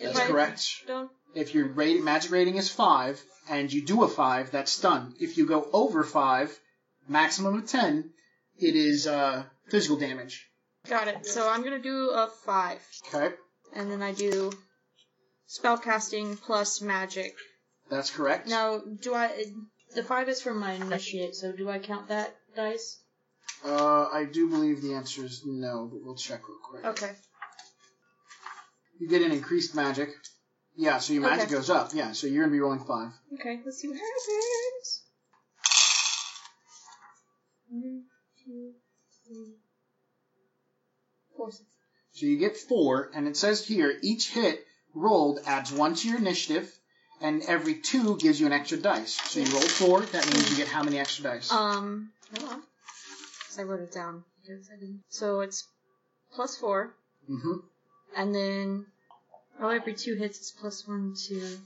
That's 0.00 0.18
I 0.18 0.26
correct. 0.26 0.62
Don't. 0.86 1.10
If 1.34 1.54
your 1.54 1.66
rating, 1.68 2.04
magic 2.04 2.30
rating 2.30 2.56
is 2.56 2.70
five 2.70 3.22
and 3.50 3.72
you 3.72 3.82
do 3.84 4.02
a 4.04 4.08
five, 4.08 4.50
that's 4.50 4.72
stun. 4.72 5.14
If 5.20 5.36
you 5.38 5.46
go 5.46 5.68
over 5.72 6.02
five, 6.04 6.56
maximum 7.08 7.54
of 7.58 7.66
ten, 7.66 8.10
it 8.58 8.74
is 8.76 9.06
uh, 9.06 9.44
physical 9.68 9.96
damage. 9.96 10.46
Got 10.88 11.08
it. 11.08 11.26
So 11.26 11.48
I'm 11.48 11.62
gonna 11.62 11.78
do 11.78 12.10
a 12.10 12.28
five. 12.44 12.80
Okay, 13.12 13.34
and 13.74 13.90
then 13.90 14.02
I 14.02 14.12
do 14.12 14.50
spellcasting 15.48 16.40
plus 16.40 16.80
magic. 16.80 17.34
that's 17.90 18.10
correct. 18.10 18.48
Now, 18.48 18.80
do 19.00 19.14
I? 19.14 19.44
The 19.94 20.02
five 20.02 20.28
is 20.28 20.40
from 20.42 20.58
my 20.60 20.72
initiate, 20.72 21.34
so 21.34 21.52
do 21.52 21.68
I 21.70 21.78
count 21.78 22.08
that 22.08 22.34
dice? 22.54 22.98
Uh, 23.64 24.08
I 24.12 24.24
do 24.24 24.48
believe 24.48 24.82
the 24.82 24.94
answer 24.94 25.24
is 25.24 25.42
no, 25.44 25.88
but 25.90 26.00
we'll 26.04 26.14
check 26.14 26.42
real 26.48 26.58
quick. 26.62 26.84
Okay. 26.84 27.12
You 29.00 29.08
get 29.08 29.22
an 29.22 29.32
increased 29.32 29.74
magic. 29.74 30.10
Yeah, 30.76 30.98
so 30.98 31.12
your 31.12 31.22
magic 31.22 31.46
Okay. 31.46 31.54
goes 31.54 31.70
up. 31.70 31.90
Yeah, 31.92 32.12
so 32.12 32.26
you're 32.26 32.42
gonna 32.44 32.52
be 32.52 32.60
rolling 32.60 32.84
five. 32.84 33.10
Okay. 33.34 33.60
Let's 33.64 33.78
see 33.78 33.88
what 33.88 33.96
happens. 33.96 35.02
One, 38.48 38.72
two, 39.26 39.34
three, 39.34 39.54
four, 41.36 41.50
six. 41.52 41.64
So 42.12 42.26
you 42.26 42.38
get 42.38 42.56
four, 42.56 43.10
and 43.14 43.28
it 43.28 43.36
says 43.36 43.66
here 43.66 43.96
each 44.02 44.30
hit 44.30 44.64
rolled 44.94 45.40
adds 45.46 45.70
one 45.70 45.94
to 45.96 46.08
your 46.08 46.16
initiative, 46.18 46.72
and 47.20 47.42
every 47.42 47.74
two 47.74 48.16
gives 48.16 48.40
you 48.40 48.46
an 48.46 48.52
extra 48.52 48.78
dice. 48.78 49.14
So 49.30 49.40
you 49.40 49.52
roll 49.52 49.60
four, 49.60 50.00
that 50.00 50.32
means 50.32 50.50
you 50.50 50.56
get 50.56 50.68
how 50.68 50.82
many 50.82 50.98
extra 50.98 51.24
dice? 51.24 51.52
Um, 51.52 52.10
hold 52.38 52.50
on. 52.52 52.62
'Cause 53.46 53.58
I 53.58 53.62
wrote 53.64 53.80
it 53.80 53.92
down. 53.92 54.24
because 54.42 54.70
I 54.70 54.76
didn't- 54.76 55.02
So 55.10 55.40
it's 55.40 55.66
plus 56.32 56.56
four, 56.56 56.94
hmm 57.26 57.58
and 58.16 58.34
then 58.34 58.86
oh, 59.60 59.68
every 59.68 59.92
two 59.94 60.14
hits 60.14 60.40
is 60.40 60.52
plus 60.58 60.88
one, 60.88 61.14
two, 61.14 61.58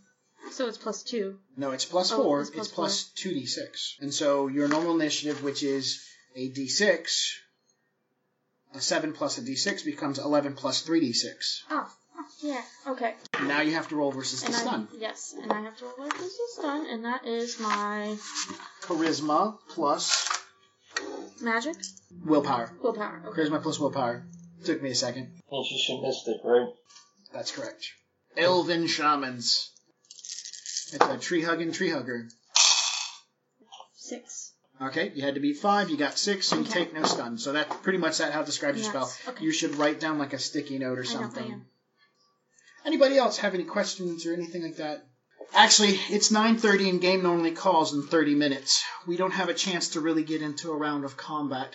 So 0.50 0.66
it's 0.66 0.78
plus 0.78 1.04
two. 1.04 1.38
No, 1.56 1.70
it's 1.70 1.84
plus 1.84 2.10
Oh, 2.10 2.16
four. 2.24 2.40
it's 2.40 2.50
It's 2.50 2.58
plus 2.68 2.72
plus 2.72 3.04
two 3.14 3.30
d6. 3.30 3.94
And 4.00 4.12
so 4.12 4.48
your 4.48 4.66
normal 4.66 4.96
initiative, 5.00 5.44
which 5.44 5.62
is 5.62 6.04
a 6.34 6.50
d6, 6.50 7.32
a 8.74 8.80
seven 8.80 9.12
plus 9.12 9.38
a 9.38 9.42
d6 9.42 9.84
becomes 9.84 10.18
eleven 10.18 10.54
plus 10.54 10.80
three 10.82 11.00
d6. 11.12 11.60
Oh, 11.70 11.90
oh, 12.18 12.24
yeah. 12.42 12.62
Okay. 12.88 13.14
Now 13.44 13.60
you 13.60 13.72
have 13.74 13.88
to 13.88 13.96
roll 13.96 14.12
versus 14.12 14.42
the 14.42 14.48
I 14.48 14.52
stun. 14.52 14.88
yes, 14.98 15.34
and 15.40 15.52
I 15.52 15.60
have 15.62 15.76
to 15.78 15.84
roll 15.84 15.94
like 15.98 16.16
this 16.18 16.32
is 16.32 16.54
stun, 16.54 16.86
and 16.86 17.04
that 17.04 17.26
is 17.26 17.58
my 17.60 18.16
Charisma 18.82 19.58
plus 19.68 20.28
magic 21.40 21.76
willpower. 22.24 22.72
willpower. 22.82 23.22
Okay. 23.26 23.42
Charisma 23.42 23.62
plus 23.62 23.78
willpower. 23.78 24.24
Took 24.64 24.80
me 24.82 24.90
a 24.90 24.94
second. 24.94 25.32
And 25.50 25.66
she 25.66 25.78
should 25.78 26.00
missed 26.02 26.28
it, 26.28 26.36
right? 26.44 26.68
That's 27.32 27.50
correct. 27.50 27.84
Elven 28.36 28.86
shamans. 28.86 29.70
It's 30.94 31.04
a 31.04 31.18
tree 31.18 31.42
hugging 31.42 31.72
tree 31.72 31.90
hugger. 31.90 32.28
Six. 33.96 34.51
Okay, 34.80 35.12
you 35.14 35.22
had 35.22 35.34
to 35.34 35.40
beat 35.40 35.58
five, 35.58 35.90
you 35.90 35.96
got 35.96 36.18
six, 36.18 36.48
so 36.48 36.56
you 36.56 36.62
Okay. 36.62 36.72
take 36.84 36.94
no 36.94 37.04
stun. 37.04 37.38
So 37.38 37.52
that 37.52 37.82
pretty 37.82 37.98
much 37.98 38.18
that 38.18 38.32
how 38.32 38.40
it 38.40 38.46
describes 38.46 38.78
your 38.80 38.88
spell. 38.90 39.12
okay. 39.28 39.44
You 39.44 39.52
should 39.52 39.76
write 39.76 40.00
down 40.00 40.18
like 40.18 40.32
a 40.32 40.38
sticky 40.38 40.78
note 40.78 40.98
or 40.98 41.04
something. 41.04 41.64
Anybody 42.84 43.16
else 43.16 43.38
have 43.38 43.54
any 43.54 43.64
questions 43.64 44.26
or 44.26 44.32
anything 44.32 44.62
like 44.62 44.76
that? 44.76 45.06
Actually, 45.54 46.00
it's 46.08 46.30
9:30 46.30 46.88
and 46.88 47.00
game 47.00 47.22
normally 47.22 47.52
calls 47.52 47.92
in 47.92 48.02
30 48.02 48.34
minutes. 48.34 48.82
We 49.06 49.16
don't 49.16 49.32
have 49.32 49.48
a 49.48 49.54
chance 49.54 49.90
to 49.90 50.00
really 50.00 50.24
get 50.24 50.42
into 50.42 50.72
a 50.72 50.76
round 50.76 51.04
of 51.04 51.16
combat. 51.16 51.74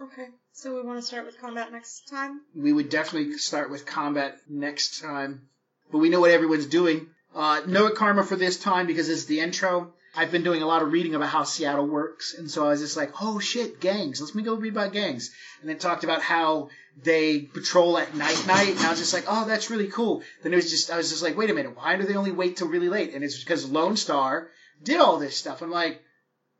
Okay. 0.00 0.28
So 0.52 0.74
we 0.74 0.82
want 0.82 1.00
to 1.00 1.06
start 1.06 1.26
with 1.26 1.38
combat 1.40 1.72
next 1.72 2.08
time. 2.08 2.42
We 2.54 2.72
would 2.72 2.90
definitely 2.90 3.38
start 3.38 3.70
with 3.70 3.86
combat 3.86 4.38
next 4.48 5.00
time, 5.00 5.48
but 5.90 5.98
we 5.98 6.10
know 6.10 6.20
what 6.20 6.30
everyone's 6.30 6.66
doing. 6.66 7.08
Uh, 7.34 7.62
no 7.66 7.90
karma 7.90 8.22
for 8.24 8.36
this 8.36 8.58
time 8.58 8.86
because 8.86 9.08
it's 9.08 9.24
the 9.24 9.40
intro. 9.40 9.92
I've 10.16 10.32
been 10.32 10.42
doing 10.42 10.62
a 10.62 10.66
lot 10.66 10.82
of 10.82 10.92
reading 10.92 11.14
about 11.14 11.28
how 11.28 11.44
Seattle 11.44 11.86
works, 11.86 12.34
and 12.34 12.50
so 12.50 12.64
I 12.64 12.70
was 12.70 12.80
just 12.80 12.96
like, 12.96 13.12
oh 13.20 13.38
shit, 13.38 13.80
gangs. 13.80 14.20
Let 14.20 14.34
me 14.34 14.42
go 14.42 14.54
read 14.54 14.72
about 14.72 14.92
gangs. 14.92 15.30
And 15.60 15.68
then 15.68 15.78
talked 15.78 16.04
about 16.04 16.22
how 16.22 16.70
they 17.02 17.40
patrol 17.40 17.98
at 17.98 18.14
night 18.14 18.42
night, 18.46 18.70
and 18.70 18.80
I 18.80 18.90
was 18.90 18.98
just 18.98 19.12
like, 19.12 19.24
oh, 19.28 19.44
that's 19.46 19.70
really 19.70 19.88
cool. 19.88 20.22
Then 20.42 20.52
it 20.54 20.56
was 20.56 20.70
just, 20.70 20.90
I 20.90 20.96
was 20.96 21.10
just 21.10 21.22
like, 21.22 21.36
wait 21.36 21.50
a 21.50 21.54
minute, 21.54 21.76
why 21.76 21.96
do 21.96 22.04
they 22.04 22.16
only 22.16 22.32
wait 22.32 22.56
till 22.56 22.68
really 22.68 22.88
late? 22.88 23.12
And 23.12 23.22
it's 23.22 23.38
because 23.38 23.70
Lone 23.70 23.96
Star 23.96 24.48
did 24.82 25.00
all 25.00 25.18
this 25.18 25.36
stuff. 25.36 25.60
I'm 25.60 25.70
like, 25.70 26.02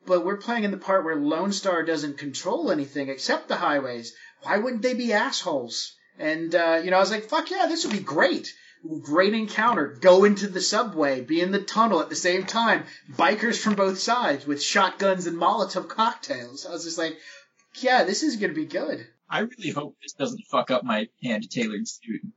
but 0.07 0.25
we're 0.25 0.37
playing 0.37 0.65
in 0.65 0.71
the 0.71 0.77
part 0.77 1.05
where 1.05 1.17
Lone 1.17 1.53
Star 1.53 1.83
doesn't 1.83 2.19
control 2.19 2.71
anything 2.71 3.09
except 3.09 3.49
the 3.49 3.57
highways. 3.57 4.15
Why 4.43 4.59
wouldn't 4.59 4.83
they 4.83 4.95
be 4.95 5.15
assholes? 5.15 5.95
And, 6.19 6.55
uh, 6.55 6.81
you 6.85 6.91
know, 6.91 6.99
I 6.99 7.01
was 7.01 7.11
like, 7.11 7.25
fuck 7.25 7.51
yeah, 7.51 7.67
this 7.67 7.85
would 7.85 7.97
be 7.97 8.03
great. 8.03 8.55
Great 9.03 9.35
encounter. 9.35 9.89
Go 10.01 10.25
into 10.25 10.49
the 10.49 10.61
subway, 10.61 11.21
be 11.21 11.41
in 11.41 11.51
the 11.51 11.63
tunnel 11.63 12.01
at 12.01 12.09
the 12.09 12.17
same 12.17 12.45
time. 12.45 12.85
Bikers 13.13 13.61
from 13.61 13.75
both 13.75 13.99
sides 13.99 14.47
with 14.47 14.63
shotguns 14.63 15.27
and 15.27 15.39
Molotov 15.39 15.89
cocktails. 15.89 16.67
I 16.67 16.73
was 16.73 16.85
just 16.85 16.99
like, 16.99 17.17
yeah, 17.81 18.05
this 18.05 18.23
is 18.23 18.37
going 18.37 18.55
to 18.55 18.61
be 18.61 18.67
good. 18.67 19.07
I 19.29 19.41
really 19.41 19.71
hope 19.71 19.97
this 20.01 20.13
doesn't 20.13 20.47
fuck 20.51 20.71
up 20.71 20.85
my 20.85 21.09
hand 21.23 21.51
tailored 21.51 21.89
suit. 21.89 22.23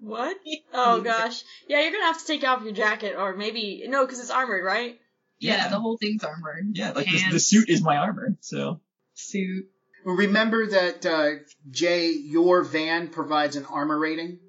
What? 0.00 0.36
Oh 0.74 1.00
gosh. 1.00 1.42
Yeah, 1.66 1.80
you're 1.80 1.90
gonna 1.90 2.04
have 2.04 2.20
to 2.20 2.26
take 2.26 2.44
off 2.44 2.62
your 2.62 2.74
jacket, 2.74 3.16
or 3.16 3.34
maybe 3.34 3.84
no, 3.88 4.04
because 4.04 4.20
it's 4.20 4.30
armored, 4.30 4.62
right? 4.62 4.98
Yeah, 5.38 5.68
the 5.68 5.80
whole 5.80 5.96
thing's 5.96 6.22
armored. 6.22 6.76
Yeah, 6.76 6.92
like 6.92 7.06
the, 7.06 7.22
the 7.32 7.40
suit 7.40 7.70
is 7.70 7.82
my 7.82 7.96
armor, 7.96 8.36
so. 8.40 8.80
suit. 9.14 9.64
Remember 10.04 10.66
that, 10.66 11.06
uh, 11.06 11.30
Jay, 11.70 12.10
your 12.10 12.62
van 12.62 13.08
provides 13.08 13.56
an 13.56 13.64
armor 13.64 13.98
rating. 13.98 14.40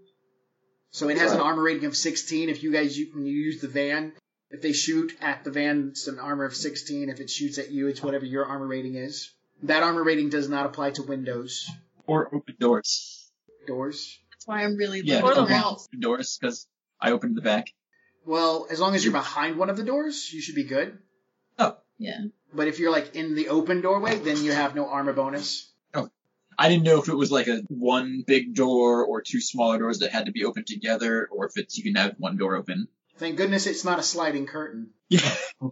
So 0.95 1.09
it 1.09 1.17
has 1.17 1.33
an 1.33 1.41
armor 1.41 1.61
rating 1.61 1.83
of 1.83 1.97
16. 1.97 2.47
If 2.47 2.63
you 2.63 2.71
guys, 2.71 2.97
you, 2.97 3.07
when 3.13 3.25
you 3.25 3.35
use 3.35 3.59
the 3.59 3.67
van, 3.67 4.13
if 4.49 4.61
they 4.61 4.71
shoot 4.71 5.11
at 5.19 5.43
the 5.43 5.51
van, 5.51 5.89
it's 5.89 6.07
an 6.07 6.19
armor 6.19 6.45
of 6.45 6.55
16. 6.55 7.09
If 7.09 7.19
it 7.19 7.29
shoots 7.29 7.57
at 7.57 7.69
you, 7.69 7.87
it's 7.89 8.01
whatever 8.01 8.23
your 8.23 8.45
armor 8.45 8.65
rating 8.65 8.95
is. 8.95 9.33
That 9.63 9.83
armor 9.83 10.05
rating 10.05 10.29
does 10.29 10.47
not 10.47 10.65
apply 10.65 10.91
to 10.91 11.03
windows, 11.03 11.69
Or 12.07 12.33
open 12.33 12.55
doors. 12.61 13.29
doors. 13.67 14.17
That's 14.31 14.47
why 14.47 14.63
I'm 14.63 14.77
really 14.77 15.01
Yeah, 15.01 15.19
low 15.19 15.31
Or 15.31 15.35
the 15.35 15.53
walls. 15.53 15.85
open 15.89 15.99
doors, 15.99 16.37
because 16.39 16.65
I 17.01 17.11
opened 17.11 17.35
the 17.35 17.41
back. 17.41 17.73
Well, 18.25 18.65
as 18.71 18.79
long 18.79 18.95
as 18.95 19.03
you're 19.03 19.11
behind 19.11 19.57
one 19.57 19.69
of 19.69 19.75
the 19.75 19.83
doors, 19.83 20.31
you 20.31 20.39
should 20.39 20.55
be 20.55 20.63
good. 20.63 20.97
Oh. 21.59 21.75
Yeah. 21.97 22.21
But 22.53 22.69
if 22.69 22.79
you're 22.79 22.91
like 22.91 23.17
in 23.17 23.35
the 23.35 23.49
open 23.49 23.81
doorway, 23.81 24.15
then 24.17 24.41
you 24.41 24.53
have 24.53 24.75
no 24.75 24.87
armor 24.87 25.11
bonus. 25.11 25.69
I 26.57 26.69
didn't 26.69 26.83
know 26.83 26.99
if 27.01 27.07
it 27.09 27.15
was 27.15 27.31
like 27.31 27.47
a 27.47 27.61
one 27.69 28.23
big 28.25 28.53
door 28.55 29.05
or 29.05 29.21
two 29.21 29.41
smaller 29.41 29.77
doors 29.77 29.99
that 29.99 30.11
had 30.11 30.25
to 30.27 30.31
be 30.31 30.45
opened 30.45 30.67
together, 30.67 31.27
or 31.31 31.45
if 31.45 31.53
it's 31.57 31.77
you 31.77 31.83
can 31.83 31.95
have 31.95 32.15
one 32.17 32.37
door 32.37 32.55
open. 32.55 32.87
Thank 33.17 33.37
goodness 33.37 33.65
it's 33.67 33.85
not 33.85 33.99
a 33.99 34.03
sliding 34.03 34.45
curtain, 34.45 34.89
Yeah. 35.09 35.33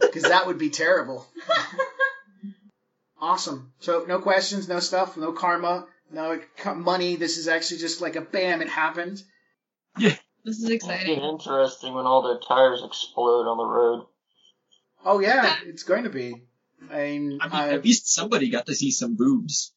because 0.00 0.22
that 0.24 0.46
would 0.46 0.58
be 0.58 0.70
terrible. 0.70 1.26
awesome. 3.20 3.72
So 3.80 4.04
no 4.08 4.18
questions, 4.18 4.68
no 4.68 4.80
stuff, 4.80 5.16
no 5.16 5.32
karma, 5.32 5.86
no 6.10 6.40
money. 6.74 7.16
This 7.16 7.38
is 7.38 7.48
actually 7.48 7.78
just 7.78 8.00
like 8.00 8.16
a 8.16 8.20
bam, 8.20 8.62
it 8.62 8.68
happened. 8.68 9.22
Yeah. 9.98 10.16
This 10.44 10.56
is 10.58 10.64
It'd 10.64 10.70
be 10.70 10.74
exciting. 10.74 11.20
interesting 11.22 11.94
when 11.94 12.04
all 12.06 12.22
their 12.22 12.40
tires 12.40 12.82
explode 12.84 13.46
on 13.48 13.58
the 13.58 13.64
road. 13.64 14.06
Oh 15.04 15.20
yeah, 15.20 15.54
it's 15.66 15.84
going 15.84 16.04
to 16.04 16.10
be. 16.10 16.34
I 16.90 17.08
mean, 17.08 17.38
I 17.40 17.48
mean, 17.48 17.72
uh, 17.72 17.74
at 17.74 17.84
least 17.84 18.12
somebody 18.12 18.50
got 18.50 18.66
to 18.66 18.74
see 18.74 18.90
some 18.90 19.16
boobs. 19.16 19.72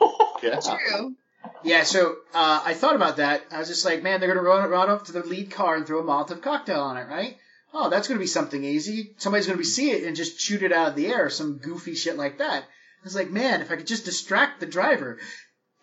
Yeah. 0.42 0.58
True. 0.58 1.16
yeah. 1.64 1.82
So 1.82 2.16
uh, 2.32 2.62
I 2.64 2.72
thought 2.72 2.96
about 2.96 3.18
that. 3.18 3.42
I 3.50 3.58
was 3.58 3.68
just 3.68 3.84
like, 3.84 4.02
man, 4.02 4.20
they're 4.20 4.34
gonna 4.34 4.40
run, 4.40 4.70
run 4.70 4.88
up 4.88 5.04
to 5.04 5.12
the 5.12 5.22
lead 5.22 5.50
car 5.50 5.76
and 5.76 5.86
throw 5.86 6.00
a 6.00 6.02
Molotov 6.02 6.40
cocktail 6.40 6.80
on 6.80 6.96
it, 6.96 7.06
right? 7.10 7.36
Oh, 7.74 7.90
that's 7.90 8.08
gonna 8.08 8.20
be 8.20 8.26
something 8.26 8.64
easy. 8.64 9.14
Somebody's 9.18 9.46
gonna 9.46 9.58
be 9.58 9.64
see 9.64 9.90
it 9.90 10.04
and 10.04 10.16
just 10.16 10.40
shoot 10.40 10.62
it 10.62 10.72
out 10.72 10.88
of 10.88 10.96
the 10.96 11.08
air, 11.08 11.28
some 11.28 11.58
goofy 11.58 11.94
shit 11.94 12.16
like 12.16 12.38
that. 12.38 12.62
I 12.62 13.04
was 13.04 13.14
like, 13.14 13.30
man, 13.30 13.60
if 13.60 13.70
I 13.70 13.76
could 13.76 13.86
just 13.86 14.06
distract 14.06 14.60
the 14.60 14.66
driver, 14.66 15.18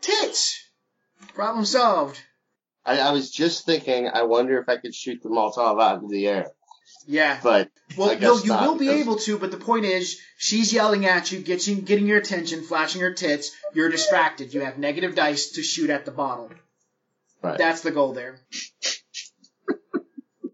tits, 0.02 0.60
problem 1.36 1.66
solved. 1.66 2.20
I, 2.84 3.00
I 3.00 3.12
was 3.12 3.30
just 3.30 3.66
thinking, 3.66 4.10
I 4.12 4.24
wonder 4.24 4.60
if 4.60 4.68
I 4.70 4.78
could 4.78 4.96
shoot 4.96 5.22
the 5.22 5.30
Molotov 5.30 5.80
out 5.80 6.04
of 6.04 6.10
the 6.10 6.28
air. 6.28 6.48
Yeah. 7.08 7.40
But 7.42 7.72
Well, 7.98 8.12
I 8.12 8.16
no, 8.16 8.38
you 8.38 8.50
not, 8.50 8.68
will 8.68 8.78
be 8.78 8.90
able 8.90 9.16
to, 9.20 9.40
but 9.40 9.50
the 9.50 9.58
point 9.58 9.86
is, 9.86 10.20
she's 10.38 10.74
yelling 10.74 11.06
at 11.06 11.32
you, 11.32 11.40
getting 11.40 11.82
getting 11.82 12.06
your 12.06 12.18
attention, 12.18 12.64
flashing 12.64 13.02
her 13.02 13.14
tits. 13.14 13.52
You're 13.74 13.90
distracted. 13.90 14.54
You 14.54 14.62
have 14.62 14.78
negative 14.78 15.16
dice 15.16 15.52
to 15.52 15.64
shoot 15.64 15.90
at 15.90 16.06
the 16.06 16.12
bottle. 16.12 16.52
Right. 17.42 17.58
That's 17.58 17.82
the 17.82 17.92
goal 17.92 18.14
there. 18.14 18.40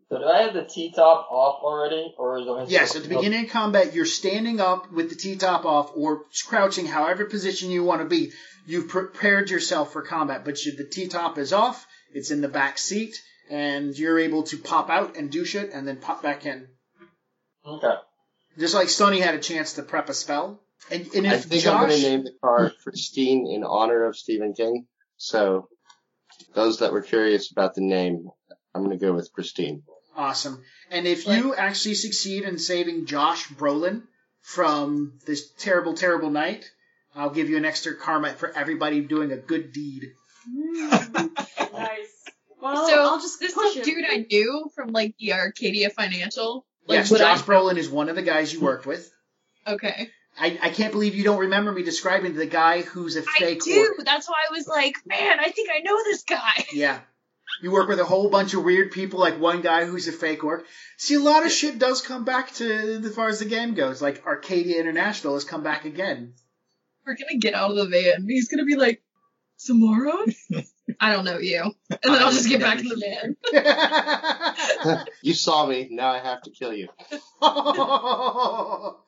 So 0.10 0.20
do 0.20 0.26
I 0.26 0.44
have 0.44 0.54
the 0.54 0.64
T-top 0.64 1.28
off 1.32 1.64
already, 1.64 2.14
or 2.20 2.38
is 2.38 2.46
it? 2.48 2.72
Yes, 2.72 2.96
at 2.96 3.02
the 3.02 3.10
beginning 3.10 3.46
of 3.46 3.52
combat, 3.52 3.96
you're 3.96 4.06
standing 4.06 4.62
up 4.62 4.92
with 4.92 5.10
the 5.10 5.16
T-top 5.16 5.66
off 5.66 5.92
or 5.96 6.26
crouching, 6.46 6.86
however 6.86 7.26
position 7.26 7.72
you 7.72 7.84
want 7.84 8.02
to 8.02 8.08
be. 8.08 8.32
You've 8.68 8.90
prepared 8.90 9.50
yourself 9.50 9.92
for 9.92 10.04
combat, 10.04 10.46
but 10.46 10.64
you, 10.64 10.74
the 10.76 10.84
T-top 10.84 11.40
is 11.40 11.52
off. 11.52 11.88
It's 12.14 12.30
in 12.30 12.42
the 12.42 12.48
back 12.48 12.78
seat, 12.78 13.24
and 13.50 13.98
you're 13.98 14.20
able 14.20 14.44
to 14.44 14.58
pop 14.58 14.90
out 14.90 15.18
and 15.18 15.32
do 15.32 15.46
shit, 15.46 15.72
and 15.74 15.88
then 15.88 15.98
pop 15.98 16.22
back 16.22 16.46
in. 16.46 16.68
Okay. 17.66 17.96
Just 18.58 18.76
like 18.76 18.90
Sunny 18.90 19.20
had 19.20 19.36
a 19.36 19.40
chance 19.40 19.74
to 19.74 19.84
prep 19.84 20.10
a 20.10 20.14
spell. 20.14 20.62
And, 20.92 21.08
and 21.16 21.28
I 21.28 21.36
if 21.36 21.46
think 21.46 21.66
I'm 21.66 21.88
going 21.88 22.02
to 22.02 22.10
name 22.10 22.24
the 22.24 22.34
car 22.42 22.72
Christine 22.84 23.48
in 23.48 23.64
honor 23.64 24.06
of 24.06 24.18
Stephen 24.18 24.54
King. 24.54 24.86
So 25.18 25.70
those 26.54 26.80
that 26.80 26.92
were 26.92 27.02
curious 27.02 27.52
about 27.52 27.76
the 27.76 27.82
name, 27.82 28.30
I'm 28.76 28.84
going 28.84 28.98
to 28.98 29.04
go 29.04 29.14
with 29.14 29.32
Christine. 29.32 29.84
Awesome. 30.16 30.64
And 30.92 31.08
if 31.08 31.26
you 31.26 31.56
actually 31.56 31.96
succeed 31.96 32.44
in 32.44 32.60
saving 32.60 33.06
Josh 33.06 33.48
Brolin 33.48 34.04
from 34.42 35.14
this 35.26 35.50
terrible, 35.58 35.94
terrible 35.94 36.30
night, 36.30 36.70
I'll 37.16 37.30
give 37.30 37.50
you 37.50 37.58
an 37.58 37.66
extra 37.66 37.96
karma 37.96 38.34
for 38.34 38.52
everybody 38.56 39.02
doing 39.02 39.32
a 39.32 39.38
good 39.38 39.72
deed. 39.72 40.12
Mm, 40.48 41.74
nice. 41.74 42.26
Well, 42.64 42.88
so 42.88 43.04
I'll 43.04 43.20
just 43.20 43.40
this 43.40 43.54
push 43.54 43.72
is 43.72 43.78
it. 43.78 43.86
the 43.86 43.92
dude 43.92 44.06
I 44.10 44.26
knew 44.30 44.70
from 44.74 44.92
like 44.92 45.16
the 45.20 45.34
Arcadia 45.34 45.90
Financial. 45.90 46.66
Like, 46.88 46.98
yes, 46.98 47.10
Josh 47.10 47.40
I- 47.40 47.42
Brolin 47.42 47.78
is 47.78 47.90
one 47.90 48.10
of 48.10 48.16
the 48.16 48.22
guys 48.22 48.54
you 48.54 48.62
worked 48.62 48.86
with. 48.86 49.12
Okay. 49.68 50.10
I, 50.40 50.58
I 50.62 50.70
can't 50.70 50.92
believe 50.92 51.14
you 51.14 51.24
don't 51.24 51.40
remember 51.42 51.72
me 51.72 51.84
describing 51.84 52.36
the 52.36 52.46
guy 52.46 52.82
who's 52.82 53.16
a 53.18 53.22
fake 53.22 53.62
I 53.62 53.66
do. 53.66 53.80
orc. 53.98 54.06
That's 54.06 54.28
why 54.28 54.46
I 54.50 54.54
was 54.54 54.68
like, 54.68 54.96
man, 55.06 55.40
I 55.40 55.50
think 55.50 55.70
I 55.74 55.80
know 55.80 55.98
this 56.06 56.24
guy. 56.24 56.66
Yeah. 56.74 57.00
You 57.62 57.72
work 57.72 57.88
with 57.88 58.00
a 58.00 58.06
whole 58.06 58.30
bunch 58.30 58.54
of 58.56 58.64
weird 58.64 58.92
people, 58.92 59.20
like 59.20 59.40
one 59.40 59.62
guy 59.62 59.86
who's 59.86 60.08
a 60.08 60.12
fake 60.12 60.44
orc. 60.44 60.66
See, 60.98 61.14
a 61.16 61.20
lot 61.20 61.46
of 61.46 61.52
shit 61.52 61.78
does 61.78 62.02
come 62.02 62.24
back 62.26 62.52
to 62.56 63.02
as 63.06 63.14
far 63.16 63.28
as 63.28 63.40
the 63.40 63.46
game 63.46 63.76
goes. 63.76 64.02
Like 64.02 64.26
Arcadia 64.26 64.80
International 64.80 65.36
has 65.36 65.44
come 65.44 65.62
back 65.62 65.86
again. 65.86 66.34
We're 67.06 67.16
gonna 67.16 67.38
get 67.40 67.54
out 67.54 67.70
of 67.72 67.78
the 67.78 67.86
van. 67.86 68.26
He's 68.28 68.48
gonna 68.50 68.66
be 68.66 68.76
like, 68.76 69.04
Samara? 69.58 70.14
I 71.00 71.14
don't 71.14 71.26
know 71.26 71.38
you. 71.40 71.62
And 71.90 72.00
then 72.04 72.22
I'll 72.22 72.32
just 72.32 72.48
get 72.50 72.62
back 72.62 72.80
in 72.80 72.88
the 72.90 73.36
van. 74.84 75.06
you 75.22 75.34
saw 75.34 75.66
me, 75.66 75.88
now 75.92 76.12
I 76.12 76.20
have 76.20 76.42
to 76.44 76.52
kill 76.52 76.74
you. 76.74 76.90
I'll 77.42 79.06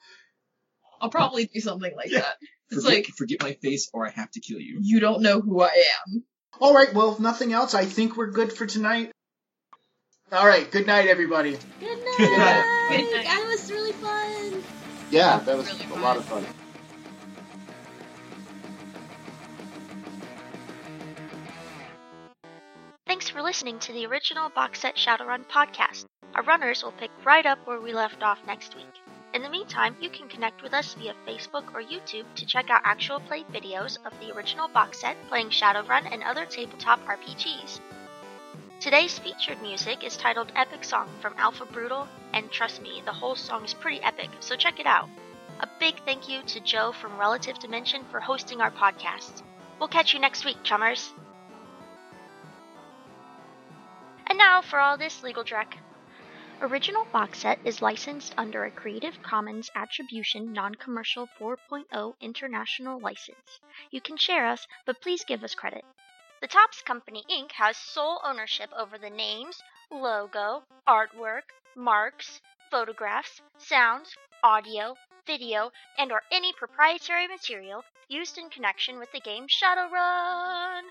probably 1.12 1.46
do 1.46 1.60
something 1.60 1.94
like 1.96 2.10
Yeah. 2.12 2.22
that. 2.22 2.36
It's 2.72 2.84
Forget, 2.84 2.98
like, 2.98 3.08
forget 3.18 3.44
my 3.44 3.54
face 3.62 3.90
or 3.94 4.08
I 4.08 4.12
have 4.12 4.32
to 4.32 4.40
kill 4.40 4.60
you. 4.60 4.80
you 4.82 5.00
don't 5.00 5.22
know 5.22 5.40
who 5.42 5.62
I 5.62 5.70
am. 6.08 6.24
All 6.60 6.74
right, 6.74 6.92
well, 6.94 7.14
if 7.14 7.20
nothing 7.20 7.54
else, 7.54 7.74
I 7.76 7.86
think 7.86 8.16
we're 8.18 8.32
good 8.32 8.52
for 8.54 8.66
tonight. 8.66 9.12
All 10.32 10.48
right. 10.48 10.70
Good 10.72 10.88
night, 10.88 11.08
everybody. 11.08 11.52
Good 11.80 12.00
night. 12.00 12.16
Good 12.18 12.38
night. 12.38 12.88
Good 12.90 13.16
night. 13.16 13.26
That 13.26 13.46
was 13.48 13.72
really 13.72 13.92
fun. 13.92 14.64
Yeah, 15.12 15.38
that 15.40 15.56
was 15.58 15.68
Really 15.72 15.86
a 15.94 16.00
lot 16.04 16.18
of 16.18 16.26
fun. 16.26 16.44
Thanks 23.08 23.30
for 23.30 23.44
listening 23.44 23.78
to 23.82 23.94
the 23.94 24.08
original 24.08 24.50
Box 24.50 24.80
Set 24.80 24.96
Shadowrun 24.96 25.46
podcast. 25.46 26.06
Our 26.34 26.42
runners 26.42 26.84
will 26.84 26.92
pick 26.92 27.12
right 27.24 27.46
up 27.46 27.60
where 27.68 27.80
we 27.80 27.94
left 27.94 28.24
off 28.24 28.40
next 28.48 28.76
week. 28.76 29.00
In 29.36 29.44
the 29.44 29.50
meantime, 29.50 29.96
you 30.02 30.10
can 30.10 30.28
connect 30.28 30.64
with 30.64 30.74
us 30.74 30.96
via 30.96 31.14
Facebook 31.28 31.72
or 31.76 31.84
YouTube 31.84 32.26
to 32.34 32.48
check 32.48 32.72
out 32.72 32.82
actual 32.84 33.20
play 33.20 33.44
videos 33.54 34.00
of 34.08 34.20
the 34.20 34.36
original 34.36 34.68
box 34.68 35.02
set 35.02 35.18
playing 35.30 35.52
Shadowrun 35.52 36.12
and 36.12 36.24
other 36.24 36.48
tabletop 36.48 37.00
RPGs. 37.06 37.80
Today's 38.80 39.20
featured 39.20 39.62
music 39.62 40.04
is 40.04 40.18
titled 40.18 40.52
Epic 40.56 40.84
Song 40.84 41.08
from 41.22 41.36
Alpha 41.38 41.66
Brutal, 41.66 42.08
and 42.34 42.50
trust 42.50 42.82
me, 42.82 43.04
the 43.06 43.14
whole 43.14 43.36
song 43.36 43.66
is 43.66 43.76
pretty 43.76 44.02
epic, 44.02 44.32
so 44.40 44.56
check 44.56 44.80
it 44.80 44.88
out. 44.88 45.10
A 45.60 45.70
big 45.80 46.04
thank 46.06 46.28
you 46.28 46.42
to 46.42 46.60
Joe 46.60 46.92
from 46.92 47.20
Relative 47.20 47.60
Dimension 47.60 48.04
for 48.10 48.20
hosting 48.20 48.62
our 48.62 48.72
podcast. 48.72 49.44
We'll 49.78 49.90
catch 49.90 50.16
you 50.16 50.20
next 50.20 50.44
week, 50.44 50.58
chummers. 50.64 51.12
And 54.36 54.40
now 54.42 54.62
for 54.62 54.80
all 54.80 54.98
this 54.98 55.24
legal 55.24 55.46
dreck. 55.46 55.76
Original 56.60 57.08
Box 57.14 57.40
Set 57.40 57.58
is 57.64 57.82
licensed 57.82 58.34
under 58.38 58.66
a 58.66 58.70
Creative 58.70 59.24
Commons 59.24 59.70
Attribution 59.76 60.52
Non-Commercial 60.52 61.30
4.0 61.40 62.16
International 62.20 63.00
License. 63.00 63.62
You 63.92 64.02
can 64.02 64.18
share 64.18 64.46
us, 64.46 64.68
but 64.86 65.00
please 65.00 65.24
give 65.24 65.42
us 65.46 65.56
credit. 65.56 65.86
The 66.42 66.50
Topps 66.50 66.82
Company 66.82 67.24
Inc. 67.32 67.54
has 67.54 67.78
sole 67.78 68.20
ownership 68.26 68.70
over 68.78 68.98
the 68.98 69.10
names, 69.10 69.64
logo, 69.90 70.64
artwork, 70.86 71.54
marks, 71.74 72.42
photographs, 72.70 73.42
sounds, 73.58 74.18
audio, 74.44 74.98
video, 75.26 75.72
and 75.98 76.12
or 76.12 76.24
any 76.30 76.52
proprietary 76.52 77.30
material 77.30 77.86
used 78.10 78.38
in 78.38 78.50
connection 78.50 79.00
with 79.00 79.14
the 79.14 79.22
game 79.22 79.48
Shadowrun. 79.48 80.82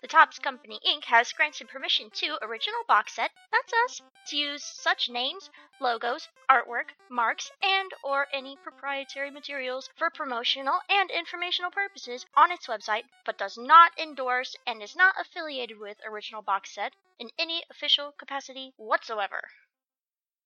The 0.00 0.08
Topps 0.08 0.38
Company 0.38 0.80
Inc. 0.86 1.04
has 1.04 1.30
granted 1.32 1.68
permission 1.68 2.08
to 2.10 2.38
Original 2.42 2.82
Box 2.88 3.12
Set, 3.12 3.32
that's 3.52 3.72
us, 3.84 4.00
to 4.28 4.36
use 4.36 4.64
such 4.64 5.10
names, 5.10 5.50
logos, 5.78 6.26
artwork, 6.48 6.94
marks, 7.10 7.50
and 7.62 7.92
or 8.02 8.26
any 8.32 8.56
proprietary 8.56 9.30
materials 9.30 9.90
for 9.96 10.08
promotional 10.08 10.80
and 10.88 11.10
informational 11.10 11.70
purposes 11.70 12.24
on 12.34 12.50
its 12.50 12.66
website, 12.66 13.04
but 13.26 13.36
does 13.36 13.58
not 13.58 13.92
endorse 13.98 14.56
and 14.66 14.82
is 14.82 14.96
not 14.96 15.20
affiliated 15.20 15.78
with 15.78 16.00
Original 16.06 16.40
Box 16.40 16.70
Set 16.70 16.94
in 17.18 17.30
any 17.38 17.62
official 17.70 18.12
capacity 18.12 18.72
whatsoever. 18.78 19.50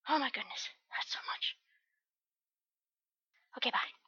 Oh 0.09 0.19
my 0.19 0.31
goodness, 0.31 0.69
that's 0.91 1.13
so 1.13 1.21
much. 1.29 1.57
Okay, 3.57 3.71
bye. 3.71 4.04